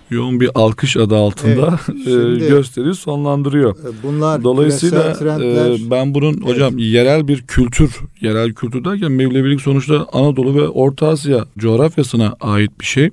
yoğun 0.10 0.40
bir 0.42 0.50
alkış 0.56 0.98
adı 0.98 1.16
altında 1.16 1.80
Evet, 1.90 2.00
e, 2.08 2.12
şimdi- 2.12 2.48
gösteriyi 2.48 2.96
sonlandırıyor. 2.96 3.72
E, 3.76 4.04
Bunlar 4.04 4.44
Dolayısıyla 4.44 5.02
küresel 5.02 5.20
trendler. 5.20 5.72
e, 5.72 5.92
ben 5.92 6.14
bunun 6.14 6.42
hocam 6.42 6.78
yerel 6.78 7.28
bir 7.28 7.42
kültür, 7.42 7.96
yerel 8.22 8.54
kültür 8.54 8.86
derken 8.86 9.12
Mevlevilik 9.12 9.62
sonuçta 9.62 10.08
Anadolu 10.14 10.56
ve 10.56 10.68
Orta 10.68 11.08
Asya 11.08 11.46
coğrafyasına 11.58 12.36
ait 12.42 12.72
bir 12.80 12.86
şey. 12.86 13.10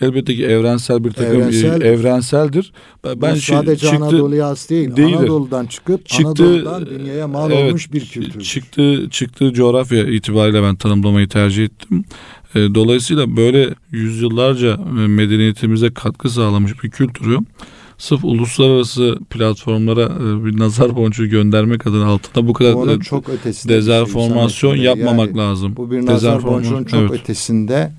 Elbette 0.00 0.34
ki 0.34 0.44
evrensel 0.46 1.04
bir 1.04 1.10
takım 1.12 1.36
Evrensel. 1.42 1.80
e, 1.82 1.88
evrenseldir. 1.88 2.72
Ben, 3.16 3.34
şey- 3.34 3.56
sadece 3.56 3.86
çıktı, 3.86 4.04
Anadolu'ya 4.04 4.46
has 4.48 4.70
değil. 4.70 4.96
Değildir. 4.96 5.14
Anadolu'dan 5.16 5.66
çıkıp 5.66 6.06
Çıktı, 6.06 6.26
Anadolu'dan 6.28 6.86
dünyaya 6.86 7.28
mal 7.28 7.50
evet, 7.50 7.68
olmuş 7.68 7.92
bir 7.92 8.00
kültür. 8.06 8.40
Çıktığı, 8.40 9.08
çıktığı 9.10 9.52
coğrafya 9.52 10.04
itibariyle 10.04 10.62
ben 10.62 10.76
tanımlamayı 10.76 11.28
tercih 11.28 11.64
ettim. 11.64 12.04
E, 12.54 12.58
dolayısıyla 12.74 13.36
böyle 13.36 13.68
yüzyıllarca 13.90 14.68
e, 14.74 15.06
medeniyetimize 15.06 15.94
katkı 15.94 16.30
sağlamış 16.30 16.84
bir 16.84 16.90
kültürü 16.90 17.38
sırf 17.98 18.24
uluslararası 18.24 19.18
platformlara 19.30 20.02
e, 20.02 20.44
bir 20.44 20.58
nazar 20.58 20.96
boncuğu 20.96 21.26
göndermek 21.28 21.86
adına 21.86 22.06
altında 22.06 22.48
bu 22.48 22.52
kadar 22.52 22.72
Onun 22.72 23.00
e, 23.00 23.02
çok 23.02 23.28
ötesinde. 23.28 23.72
şey 23.72 23.76
dezenformasyon 23.80 24.70
sanatçıları. 24.70 24.78
yapmamak 24.78 25.26
Yani 25.28 25.38
lazım. 25.38 25.76
Bu 25.76 25.90
bir 25.90 26.06
nazar 26.06 26.32
Dezenforma- 26.40 26.52
boncuğun 26.52 26.84
çok 26.84 27.00
evet. 27.00 27.10
ötesinde. 27.20 27.92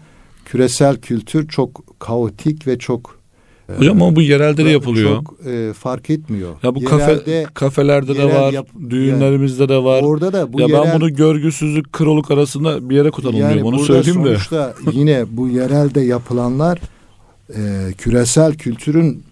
Küresel 0.52 0.98
kültür 0.98 1.48
çok 1.48 2.00
kaotik 2.00 2.68
ve 2.68 2.78
çok 2.80 3.18
e, 3.70 3.78
Hocam 3.78 4.02
ama 4.02 4.16
bu 4.16 4.22
yerelde 4.22 4.66
de 4.66 4.70
yapılıyor. 4.70 5.16
Çok 5.16 5.48
e, 5.48 5.74
fark 5.74 6.10
etmiyor. 6.10 6.56
ya 6.64 6.76
bu 6.76 6.84
kafe 6.84 7.12
Yerelde, 7.12 7.46
kafelerde 7.54 8.16
de 8.18 8.26
var, 8.26 8.54
yap- 8.54 8.68
düğünlerimizde 8.90 9.70
de 9.70 9.78
var. 9.84 10.02
orada 10.04 10.34
da 10.34 10.54
bu 10.54 10.62
ya 10.62 10.68
yerel, 10.68 10.84
ben 10.84 11.02
bunu 11.02 11.14
görgüsüzlük, 11.14 11.94
kroluk 11.94 12.32
arasında 12.32 12.90
bir 12.90 12.96
yere 12.96 13.12
kullanılmıyor. 13.12 13.50
yani 13.50 13.64
Bunu 13.64 13.80
söyleyeyim 13.80 14.24
de. 14.24 14.28
sonuçta 14.28 14.74
yine 14.92 15.26
bu 15.32 15.48
yerelde 15.50 16.02
yapılanlar 16.02 16.80
e, 17.56 17.60
küresel 17.98 18.54
kültürün 18.54 19.24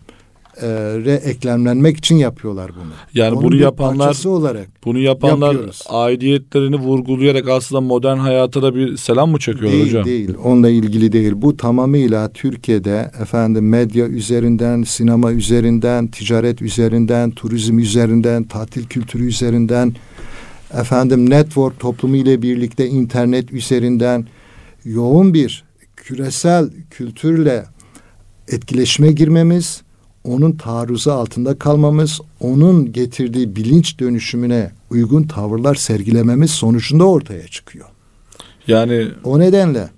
e, 0.61 0.67
re 1.05 1.13
eklemlenmek 1.13 1.97
için 1.97 2.15
yapıyorlar 2.15 2.71
bunu. 2.75 2.91
Yani 3.13 3.33
Onun 3.33 3.43
bunu 3.43 3.55
yapanlar 3.55 4.25
olarak 4.25 4.67
Bunu 4.85 4.99
yapanlar 4.99 5.51
Yapıyoruz. 5.51 5.81
aidiyetlerini 5.89 6.75
vurgulayarak 6.75 7.49
aslında 7.49 7.81
modern 7.81 8.17
hayata 8.17 8.61
da 8.61 8.75
bir 8.75 8.97
selam 8.97 9.29
mı 9.31 9.39
çekiyor 9.39 9.71
değil 9.71 9.85
hocam? 9.85 10.05
değil. 10.05 10.33
Onunla 10.43 10.69
ilgili 10.69 11.11
değil. 11.11 11.33
Bu 11.35 11.57
tamamıyla 11.57 12.29
Türkiye'de 12.33 13.11
efendim 13.21 13.69
medya 13.69 14.07
üzerinden, 14.07 14.83
sinema 14.83 15.31
üzerinden, 15.31 16.07
ticaret 16.07 16.61
üzerinden, 16.61 17.31
turizm 17.31 17.79
üzerinden, 17.79 18.43
tatil 18.43 18.83
kültürü 18.85 19.27
üzerinden, 19.27 19.95
efendim 20.73 21.29
network 21.29 21.79
toplumu 21.79 22.15
ile 22.15 22.41
birlikte 22.41 22.87
internet 22.87 23.53
üzerinden 23.53 24.25
yoğun 24.85 25.33
bir 25.33 25.63
küresel 25.95 26.69
kültürle 26.91 27.65
etkileşime 28.47 29.11
girmemiz, 29.11 29.81
onun 30.25 30.51
taarruzu 30.51 31.11
altında 31.11 31.59
kalmamız, 31.59 32.19
onun 32.39 32.93
getirdiği 32.93 33.55
bilinç 33.55 33.99
dönüşümüne 33.99 34.71
uygun 34.89 35.23
tavırlar 35.23 35.75
sergilememiz 35.75 36.51
sonucunda 36.51 37.03
ortaya 37.03 37.47
çıkıyor. 37.47 37.85
Yani 38.67 39.07
O 39.23 39.39
nedenle 39.39 39.89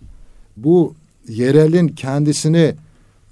bu 0.57 0.93
yerelin 1.29 1.87
kendisini 1.87 2.75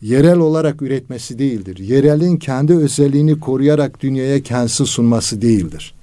yerel 0.02 0.38
olarak 0.38 0.82
üretmesi 0.82 1.40
değildir. 1.40 1.78
Yerelin 1.78 2.38
kendi 2.38 2.74
özelliğini 2.74 3.40
koruyarak 3.40 4.02
dünyaya 4.02 4.44
kendisi 4.44 4.86
sunması 4.86 5.42
değildir. 5.42 5.94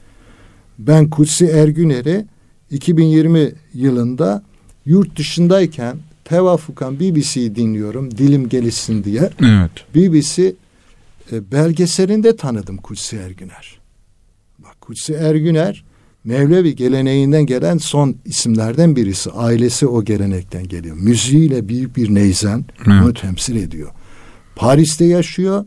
Ben 0.78 1.11
Kutsi 1.11 1.46
Ergüner'i 1.46 2.26
2020 2.70 3.52
yılında 3.74 4.42
yurt 4.87 5.18
dışındayken 5.18 5.96
tevafukan 6.24 7.00
BBC'yi 7.00 7.57
dinliyorum 7.57 8.11
dilim 8.11 8.48
gelişsin 8.48 9.05
diye. 9.05 9.31
evet. 9.40 9.70
BBC 9.94 10.52
e, 11.33 11.53
belgeselinde 11.53 12.37
tanıdım 12.37 12.77
Kutsi 12.77 13.17
Ergüner. 13.17 13.81
Bak 14.59 14.81
Kutsi 14.81 15.13
Ergüner 15.13 15.85
Mevlevi 16.25 16.77
geleneğinden 16.77 17.47
gelen 17.47 17.79
son 17.79 18.17
isimlerden 18.25 18.97
birisi. 18.97 19.31
Ailesi 19.31 19.87
o 19.87 20.05
gelenekten 20.05 20.69
geliyor. 20.69 20.97
Müziğiyle 20.97 21.69
büyük 21.69 21.97
bir 21.97 22.15
neyzen 22.15 22.65
Evet. 22.79 23.05
onu 23.05 23.15
temsil 23.15 23.57
ediyor. 23.57 23.91
Paris'te 24.57 25.05
yaşıyor 25.05 25.65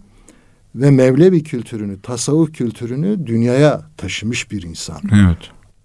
ve 0.76 0.91
Mevlevi 0.91 1.44
kültürünü, 1.44 2.02
tasavvuf 2.02 2.54
kültürünü 2.54 3.28
dünyaya 3.28 3.82
taşımış 3.98 4.52
bir 4.52 4.63
insan. 4.63 5.02
Evet. 5.13 5.38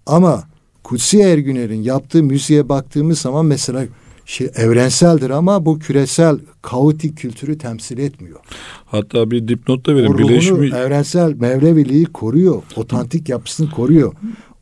Ama 0.05 0.43
Kutsi 0.83 1.19
Ergüner'in 1.19 1.81
yaptığı 1.81 2.23
müziğe 2.23 2.69
baktığımız 2.69 3.19
zaman 3.19 3.45
mesela 3.45 3.85
şey 4.31 4.51
evrenseldir 4.55 5.29
ama 5.29 5.65
bu 5.65 5.79
küresel 5.79 6.39
kaotik 6.61 7.17
kültürü 7.17 7.57
temsil 7.57 7.97
etmiyor. 7.97 8.39
Hatta 8.85 9.31
bir 9.31 9.47
dipnot 9.47 9.85
da 9.85 9.95
verin. 9.95 10.17
Birleşmiş 10.17 10.73
evrensel 10.73 11.33
Mevleviliği 11.33 12.05
koruyor. 12.05 12.63
Otantik 12.75 13.29
yapısını 13.29 13.71
koruyor. 13.71 14.13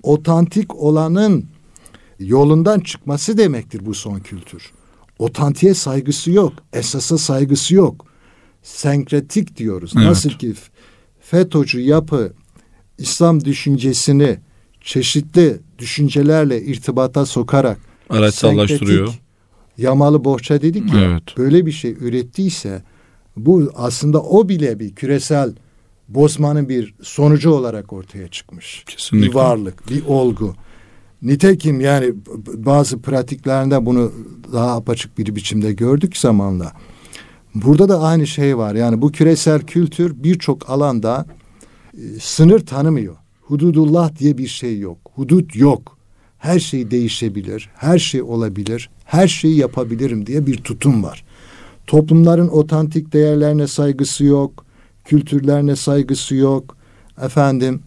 Otantik 0.04 0.76
olanın 0.76 1.46
yolundan 2.20 2.80
çıkması 2.80 3.38
demektir 3.38 3.86
bu 3.86 3.94
son 3.94 4.20
kültür. 4.20 4.72
Otantiğe 5.20 5.74
saygısı 5.74 6.32
yok. 6.32 6.54
Esasa 6.74 7.18
saygısı 7.18 7.76
yok. 7.76 8.06
Senkretik 8.64 9.58
diyoruz. 9.58 9.94
Evet. 9.96 10.06
Nasıl 10.06 10.30
ki 10.30 10.54
FETÖ'cü 11.20 11.80
yapı 11.80 12.34
İslam 12.98 13.46
düşüncesini 13.46 14.38
çeşitli 14.82 15.58
düşüncelerle 15.80 16.62
irtibata 16.62 17.26
sokarak 17.26 17.80
araçsallaştırıyor. 18.10 19.20
Yamalı 19.80 20.24
bohça 20.24 20.62
dedik 20.62 20.94
ya. 20.94 21.02
Evet. 21.02 21.24
Böyle 21.38 21.66
bir 21.66 21.72
şey 21.72 21.92
ürettiyse 21.92 22.84
bu 23.38 23.72
aslında 23.76 24.22
o 24.24 24.50
bile 24.50 24.80
bir 24.80 24.96
küresel 24.96 25.54
bozmanın 26.08 26.70
bir 26.70 26.94
sonucu 27.02 27.52
olarak 27.52 27.94
ortaya 27.94 28.28
çıkmış. 28.28 28.84
Kesinlikle. 28.88 29.30
Bir 29.30 29.36
varlık, 29.36 29.90
bir 29.90 30.06
olgu. 30.08 30.56
Nitekim 31.22 31.82
yani 31.82 32.14
bazı 32.54 33.02
pratiklerinde 33.02 33.86
bunu 33.86 34.12
daha 34.54 34.76
apaçık 34.76 35.18
bir 35.18 35.36
biçimde 35.36 35.74
gördük 35.74 36.18
zamanla. 36.18 36.74
Burada 37.56 37.90
da 37.90 38.02
aynı 38.02 38.28
şey 38.28 38.58
var. 38.58 38.76
Yani 38.76 39.02
bu 39.02 39.12
küresel 39.12 39.62
kültür 39.62 40.24
birçok 40.24 40.70
alanda 40.70 41.26
e, 41.94 42.20
sınır 42.20 42.60
tanımıyor. 42.60 43.16
Hududullah 43.42 44.16
diye 44.20 44.38
bir 44.38 44.48
şey 44.48 44.80
yok. 44.80 44.98
Hudut 45.16 45.56
yok. 45.56 45.99
Her 46.40 46.60
şey 46.60 46.92
değişebilir, 46.92 47.70
her 47.76 48.00
şey 48.00 48.22
olabilir, 48.22 48.90
her 49.06 49.28
şeyi 49.28 49.58
yapabilirim 49.58 50.26
diye 50.26 50.48
bir 50.48 50.58
tutum 50.58 51.04
var. 51.04 51.26
Toplumların 51.88 52.48
otantik 52.48 53.14
değerlerine 53.14 53.68
saygısı 53.68 54.24
yok, 54.24 54.66
kültürlerine 55.06 55.76
saygısı 55.76 56.36
yok. 56.36 56.78
Efendim, 57.22 57.82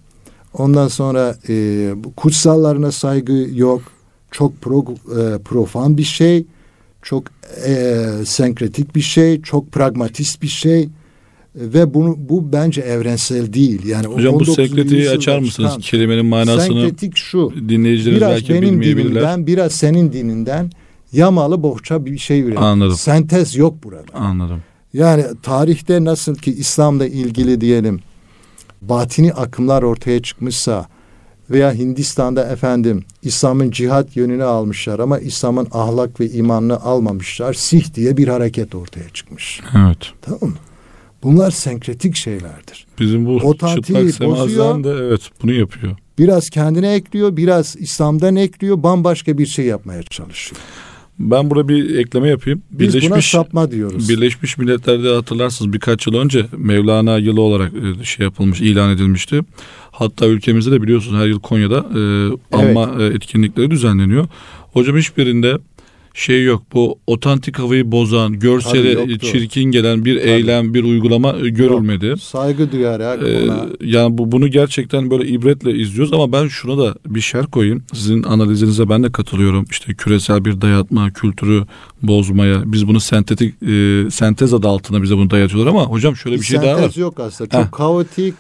ondan 0.55 0.89
sonra 0.89 1.37
e, 1.49 1.95
kutsallarına 2.17 2.93
saygı 2.93 3.49
yok. 3.53 3.83
Çok 4.31 4.61
pro, 4.61 4.85
e, 5.21 5.39
profan 5.39 5.99
bir 5.99 6.03
şey, 6.03 6.47
çok 7.03 7.25
e, 7.67 8.05
senkretik 8.25 8.95
bir 8.95 9.01
şey, 9.01 9.43
çok 9.43 9.73
pragmatist 9.73 10.43
bir 10.43 10.49
şey 10.49 10.89
ve 11.55 11.95
bunu 11.95 12.17
bu 12.19 12.53
bence 12.53 12.81
evrensel 12.81 13.53
değil. 13.53 13.87
Yani 13.87 14.09
o 14.09 14.15
Hocam 14.17 14.33
bu 14.33 14.37
19. 14.37 14.55
senkretiği 14.55 15.11
açar 15.11 15.39
mısınız? 15.39 15.71
çıkan- 15.71 15.81
Kelimenin 15.81 16.27
manasını 16.27 16.63
Senkretik 16.83 17.17
şu. 17.17 17.53
dinleyicilerimiz 17.69 18.21
Biraz 18.21 18.33
belki 18.33 18.55
benim 18.55 18.63
bilmeyebilirler. 18.63 19.15
dinimden, 19.23 19.47
biraz 19.47 19.73
senin 19.73 20.13
dininden 20.13 20.71
yamalı 21.13 21.63
bohça 21.63 22.07
bir 22.07 22.19
şey 22.19 22.41
üretir. 22.41 22.63
Anladım. 22.63 22.97
Sentez 22.97 23.57
yok 23.57 23.75
burada. 23.85 24.15
Anladım. 24.15 24.63
Yani 24.95 25.25
tarihte 25.43 26.05
nasıl 26.05 26.35
ki 26.35 26.53
İslam'la 26.53 27.07
ilgili 27.07 27.61
diyelim 27.61 28.01
batini 28.83 29.33
akımlar 29.33 29.83
ortaya 29.83 30.23
çıkmışsa 30.23 30.87
veya 31.51 31.75
Hindistan'da 31.75 32.45
efendim 32.49 33.05
İslam'ın 33.23 33.71
cihat 33.71 34.17
yönünü 34.17 34.45
almışlar 34.45 34.99
ama 34.99 35.19
İslam'ın 35.19 35.69
ahlak 35.73 36.21
ve 36.21 36.31
imanını 36.31 36.81
almamışlar. 36.81 37.55
Sih 37.55 37.95
diye 37.95 38.17
bir 38.17 38.29
hareket 38.29 38.75
ortaya 38.75 39.09
çıkmış. 39.15 39.61
Evet. 39.77 39.99
Tamam 40.23 40.41
mı? 40.43 40.57
Bunlar 41.23 41.51
senkretik 41.51 42.17
şeylerdir. 42.17 42.87
Bizim 43.01 43.27
bu 43.27 43.37
Otantiği 43.37 43.83
çıplak 43.83 44.15
semazdan 44.15 44.85
da 44.85 45.05
evet 45.05 45.21
bunu 45.43 45.53
yapıyor. 45.53 45.97
Biraz 46.19 46.51
kendine 46.51 46.95
ekliyor, 46.95 47.37
biraz 47.37 47.77
İslam'dan 47.79 48.37
ekliyor, 48.37 48.83
bambaşka 48.83 49.39
bir 49.39 49.47
şey 49.47 49.65
yapmaya 49.65 50.03
çalışıyor. 50.03 50.61
Ben 51.19 51.51
burada 51.51 51.69
bir 51.69 51.99
ekleme 51.99 52.29
yapayım. 52.29 52.63
Biz 52.71 52.95
buna 52.95 53.03
Birleşmiş 53.03 53.31
sapma 53.31 53.71
diyoruz. 53.71 54.09
Birleşmiş 54.09 54.59
Milletler'de 54.59 55.15
hatırlarsınız 55.15 55.73
birkaç 55.73 56.07
yıl 56.07 56.15
önce 56.15 56.47
Mevlana 56.57 57.19
yılı 57.19 57.41
olarak 57.41 57.73
e, 58.01 58.05
şey 58.05 58.25
yapılmış, 58.25 58.61
ilan 58.61 58.91
edilmişti. 58.91 59.41
Hatta 59.91 60.27
ülkemizde 60.27 60.71
de 60.71 60.83
biliyorsunuz 60.83 61.23
her 61.23 61.27
yıl 61.27 61.41
Konya'da 61.41 61.77
e, 61.77 62.03
anma 62.57 63.03
e, 63.03 63.07
etkinlikleri 63.07 63.71
düzenleniyor. 63.71 64.29
Hocam 64.73 64.97
hiçbirinde 64.97 65.59
şey 66.15 66.45
yok. 66.45 66.63
Bu 66.75 66.99
otantik 67.07 67.59
havayı 67.59 67.93
bozan, 67.93 68.29
Tabii 68.29 68.39
görsele 68.39 69.19
çirkin 69.19 69.65
gelen 69.65 70.05
bir 70.05 70.17
eylem, 70.17 70.75
bir 70.75 70.85
uygulama 70.85 71.37
e, 71.43 71.49
görülmedi. 71.49 72.15
Saygı 72.21 72.73
duyarak 72.73 73.23
Ee, 73.23 73.43
ona 73.43 73.67
yani 73.81 74.19
bu 74.19 74.33
bunu 74.33 74.49
gerçekten 74.49 75.11
böyle 75.11 75.29
ibretle 75.29 75.75
izliyoruz 75.75 76.13
ama 76.13 76.33
ben 76.33 76.49
şuna 76.49 76.79
da 76.79 76.95
bir 77.07 77.21
şer 77.21 77.47
koyayım. 77.47 77.85
Sizin 77.93 78.23
analizinize 78.23 78.89
ben 78.89 79.03
de 79.03 79.13
katılıyorum. 79.13 79.67
İşte 79.71 79.95
küresel 79.95 80.45
bir 80.45 80.61
dayatma, 80.61 81.11
kültürü 81.11 81.65
bozmaya. 82.03 82.63
Biz 82.73 82.89
bunu 82.89 83.01
sentetik 83.01 83.63
e, 83.63 84.11
sentez 84.11 84.55
adı 84.55 84.69
altında 84.69 85.03
bize 85.03 85.17
bunu 85.17 85.31
dayatıyorlar 85.31 85.71
ama 85.71 85.85
hocam 85.87 86.17
şöyle 86.17 86.37
bir 86.37 86.43
şey 86.43 86.63
daha 86.63 86.75
var. 86.75 86.81
sentez 86.81 86.97
yok 86.97 87.21
aslında. 87.21 87.51
Çok 87.51 87.61
Heh. 87.67 87.71
kaotik, 87.73 88.35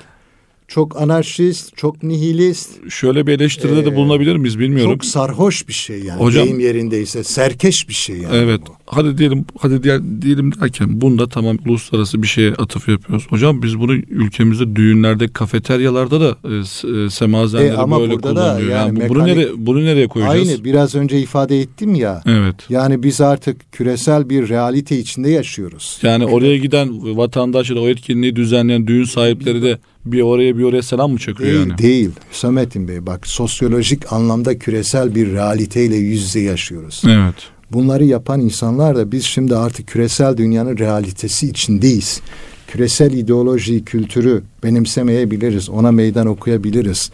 çok 0.74 1.00
anarşist, 1.00 1.76
çok 1.76 2.02
nihilist, 2.02 2.70
Şöyle 2.90 3.26
bir 3.26 3.32
eleştiride 3.32 3.80
Ee, 3.80 3.85
de 3.85 3.96
bulunabilir 3.96 4.37
miyiz 4.37 4.58
bilmiyorum. 4.58 4.92
çok 4.92 5.04
sarhoş 5.04 5.68
bir 5.68 5.72
şey 5.72 6.00
yani. 6.00 6.20
Hocam- 6.20 6.44
Deyim 6.44 6.61
yerindeyse 6.61 7.24
serkeş 7.24 7.88
bir 7.88 7.94
şey 7.94 8.16
yani. 8.16 8.37
Evet. 8.37 8.61
bu. 8.66 8.82
Hadi 8.94 9.18
diyelim 9.18 9.44
hadi 9.59 9.83
diyelim 10.22 10.52
derken 10.61 11.00
bunda 11.00 11.28
tamam 11.28 11.59
uluslararası 11.66 12.22
bir 12.22 12.26
şeye 12.26 12.52
atıf 12.52 12.88
yapıyoruz. 12.88 13.26
Hocam 13.28 13.62
biz 13.62 13.81
bunu 13.81 13.92
ülkemizde 13.94 14.76
düğünlerde, 14.76 15.28
kafeteryalarda 15.28 16.20
da 16.20 16.37
e, 16.44 17.05
e, 17.05 17.11
semazenleri 17.11 17.68
E, 17.68 17.76
ama 17.76 18.00
böyle 18.00 18.12
burada 18.12 18.37
da 18.37 18.61
yani 18.61 18.70
Yani, 18.70 19.00
bu- 19.00 19.09
bunu 19.14 19.18
mekanik- 19.18 19.26
nereye 19.26 19.48
bunu 19.57 19.85
nereye 19.85 20.09
koyacağız? 20.09 20.48
Aynı 20.48 20.64
biraz 20.64 20.94
önce 20.94 21.20
ifade 21.20 21.61
ettim 21.61 21.94
ya. 21.94 22.22
Evet. 22.26 22.55
Yani 22.68 23.02
biz 23.02 23.20
artık 23.20 23.72
küresel 23.72 24.31
bir 24.31 24.48
realite 24.48 24.98
içinde 24.98 25.31
yaşıyoruz. 25.31 25.98
Yani 26.02 26.26
oraya 26.26 26.57
giden 26.57 27.16
vatandaş 27.16 27.70
ya 27.70 27.76
da 27.76 27.81
o 27.81 27.88
etkinliği 27.88 28.37
düzenleyen 28.37 28.87
düğün 28.87 29.05
sahipleri 29.05 29.62
de 29.62 29.78
bir 30.05 30.20
oraya 30.20 30.59
bir 30.59 30.62
oraya 30.62 30.83
selam 30.83 31.12
mı 31.12 31.18
çakıyor 31.18 31.50
Değil, 31.50 31.66
yani? 31.68 31.78
değil. 31.78 32.11
Hüsamettin 32.33 32.88
Bey 32.88 33.07
bak 33.07 33.26
sosyolojik 33.26 34.12
anlamda 34.12 34.59
küresel 34.59 35.14
bir 35.14 35.33
realiteyle 35.33 35.96
yüz 35.96 36.22
yüze 36.22 36.40
yaşıyoruz. 36.40 37.02
Evet. 37.07 37.35
Bunları 37.72 38.04
yapan 38.04 38.40
insanlar 38.40 38.96
da 38.96 39.12
biz 39.12 39.24
şimdi 39.24 39.56
artık 39.56 39.87
küresel 39.87 40.37
dünyanın 40.37 40.78
realitesi 40.78 41.48
içindeyiz. 41.48 42.20
Küresel 42.66 43.12
ideoloji, 43.12 43.85
kültürü 43.85 44.42
benimsemeyebiliriz, 44.62 45.70
ona 45.70 45.92
meydan 45.92 46.26
okuyabiliriz. 46.26 47.11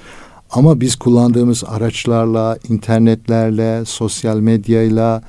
Ama 0.51 0.81
biz 0.81 0.97
kullandığımız 0.97 1.65
araçlarla, 1.67 2.59
internetlerle, 2.69 3.85
sosyal 3.85 4.41
medyayla, 4.41 5.23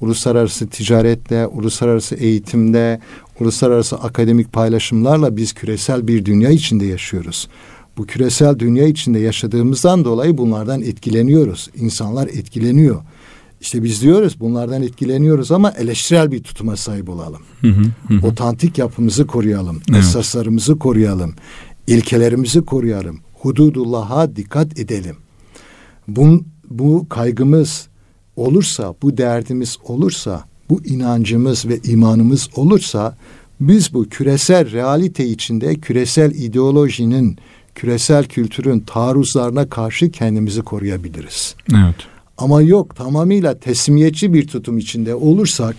uluslararası 0.00 0.66
ticaretle, 0.66 1.46
uluslararası 1.46 2.14
eğitimde, 2.14 3.00
uluslararası 3.40 3.96
akademik 3.96 4.52
paylaşımlarla 4.52 5.36
biz 5.36 5.52
küresel 5.52 6.08
bir 6.08 6.24
dünya 6.24 6.50
içinde 6.50 6.86
yaşıyoruz. 6.86 7.48
Bu 7.96 8.06
küresel 8.06 8.58
dünya 8.58 8.86
içinde 8.86 9.18
yaşadığımızdan 9.18 10.04
dolayı 10.04 10.38
bunlardan 10.38 10.82
etkileniyoruz. 10.82 11.68
İnsanlar 11.76 12.26
etkileniyor. 12.28 13.00
İşte 13.62 13.82
biz 13.82 14.02
diyoruz 14.02 14.40
bunlardan 14.40 14.82
etkileniyoruz 14.82 15.52
ama 15.52 15.70
eleştirel 15.70 16.32
bir 16.32 16.42
tutuma 16.42 16.76
sahip 16.76 17.08
olalım. 17.08 17.42
Hı 17.60 17.68
hı, 17.68 17.82
hı 18.08 18.14
hı. 18.14 18.26
Otantik 18.26 18.78
yapımızı 18.78 19.26
koruyalım. 19.26 19.82
Evet. 19.90 19.98
Esaslarımızı 19.98 20.78
koruyalım. 20.78 21.34
ilkelerimizi 21.86 22.64
koruyalım. 22.64 23.20
Hududullah'a 23.34 24.36
dikkat 24.36 24.78
edelim. 24.78 25.16
Bu, 26.08 26.44
bu 26.70 27.06
kaygımız 27.08 27.88
olursa, 28.36 28.94
bu 29.02 29.16
derdimiz 29.18 29.78
olursa, 29.84 30.44
bu 30.70 30.84
inancımız 30.84 31.66
ve 31.66 31.78
imanımız 31.78 32.48
olursa 32.56 33.16
Biz 33.60 33.94
bu 33.94 34.08
küresel 34.08 34.72
realite 34.72 35.26
içinde 35.26 35.74
küresel 35.74 36.30
ideolojinin, 36.30 37.38
küresel 37.74 38.24
kültürün 38.24 38.80
taarruzlarına 38.80 39.68
karşı 39.68 40.10
kendimizi 40.10 40.62
koruyabiliriz. 40.62 41.54
Evet. 41.70 41.96
Ama 42.42 42.62
yok 42.62 42.96
tamamıyla 42.96 43.58
teslimiyetçi 43.58 44.32
bir 44.32 44.46
tutum 44.46 44.78
içinde 44.78 45.14
olursak, 45.14 45.76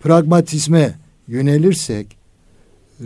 pragmatizme 0.00 0.98
yönelirsek, 1.28 2.16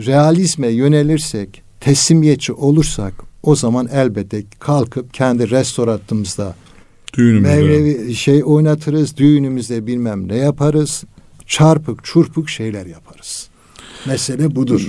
realizme 0.07 0.68
yönelirsek, 0.68 1.62
teslimiyetçi 1.80 2.53
olursak 2.53 3.14
o 3.43 3.57
zaman 3.57 3.89
elbette 3.93 4.43
kalkıp 4.59 5.14
kendi 5.14 5.51
restoranımızda 5.51 6.55
Düğünümüzde. 7.14 7.57
mevlevi 7.57 8.14
şey 8.14 8.45
oynatırız, 8.45 9.16
düğünümüzde 9.16 9.87
bilmem 9.87 10.28
ne 10.28 10.37
yaparız, 10.37 11.05
çarpık 11.47 12.05
çurpuk 12.05 12.51
şeyler 12.51 12.87
yaparız. 12.87 13.49
Mesele 14.07 14.57
budur. 14.57 14.80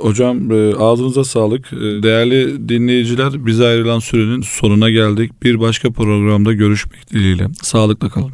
Hocam 0.00 0.50
e, 0.52 0.74
ağzınıza 0.74 1.24
sağlık. 1.24 1.72
E, 1.72 2.02
Değerli 2.02 2.68
dinleyiciler 2.68 3.46
bize 3.46 3.66
ayrılan 3.66 3.98
sürenin 3.98 4.40
sonuna 4.40 4.90
geldik. 4.90 5.42
Bir 5.42 5.60
başka 5.60 5.90
programda 5.90 6.52
görüşmek 6.52 7.10
dileğiyle. 7.12 7.48
Sağlıkla 7.62 8.08
kalın. 8.08 8.32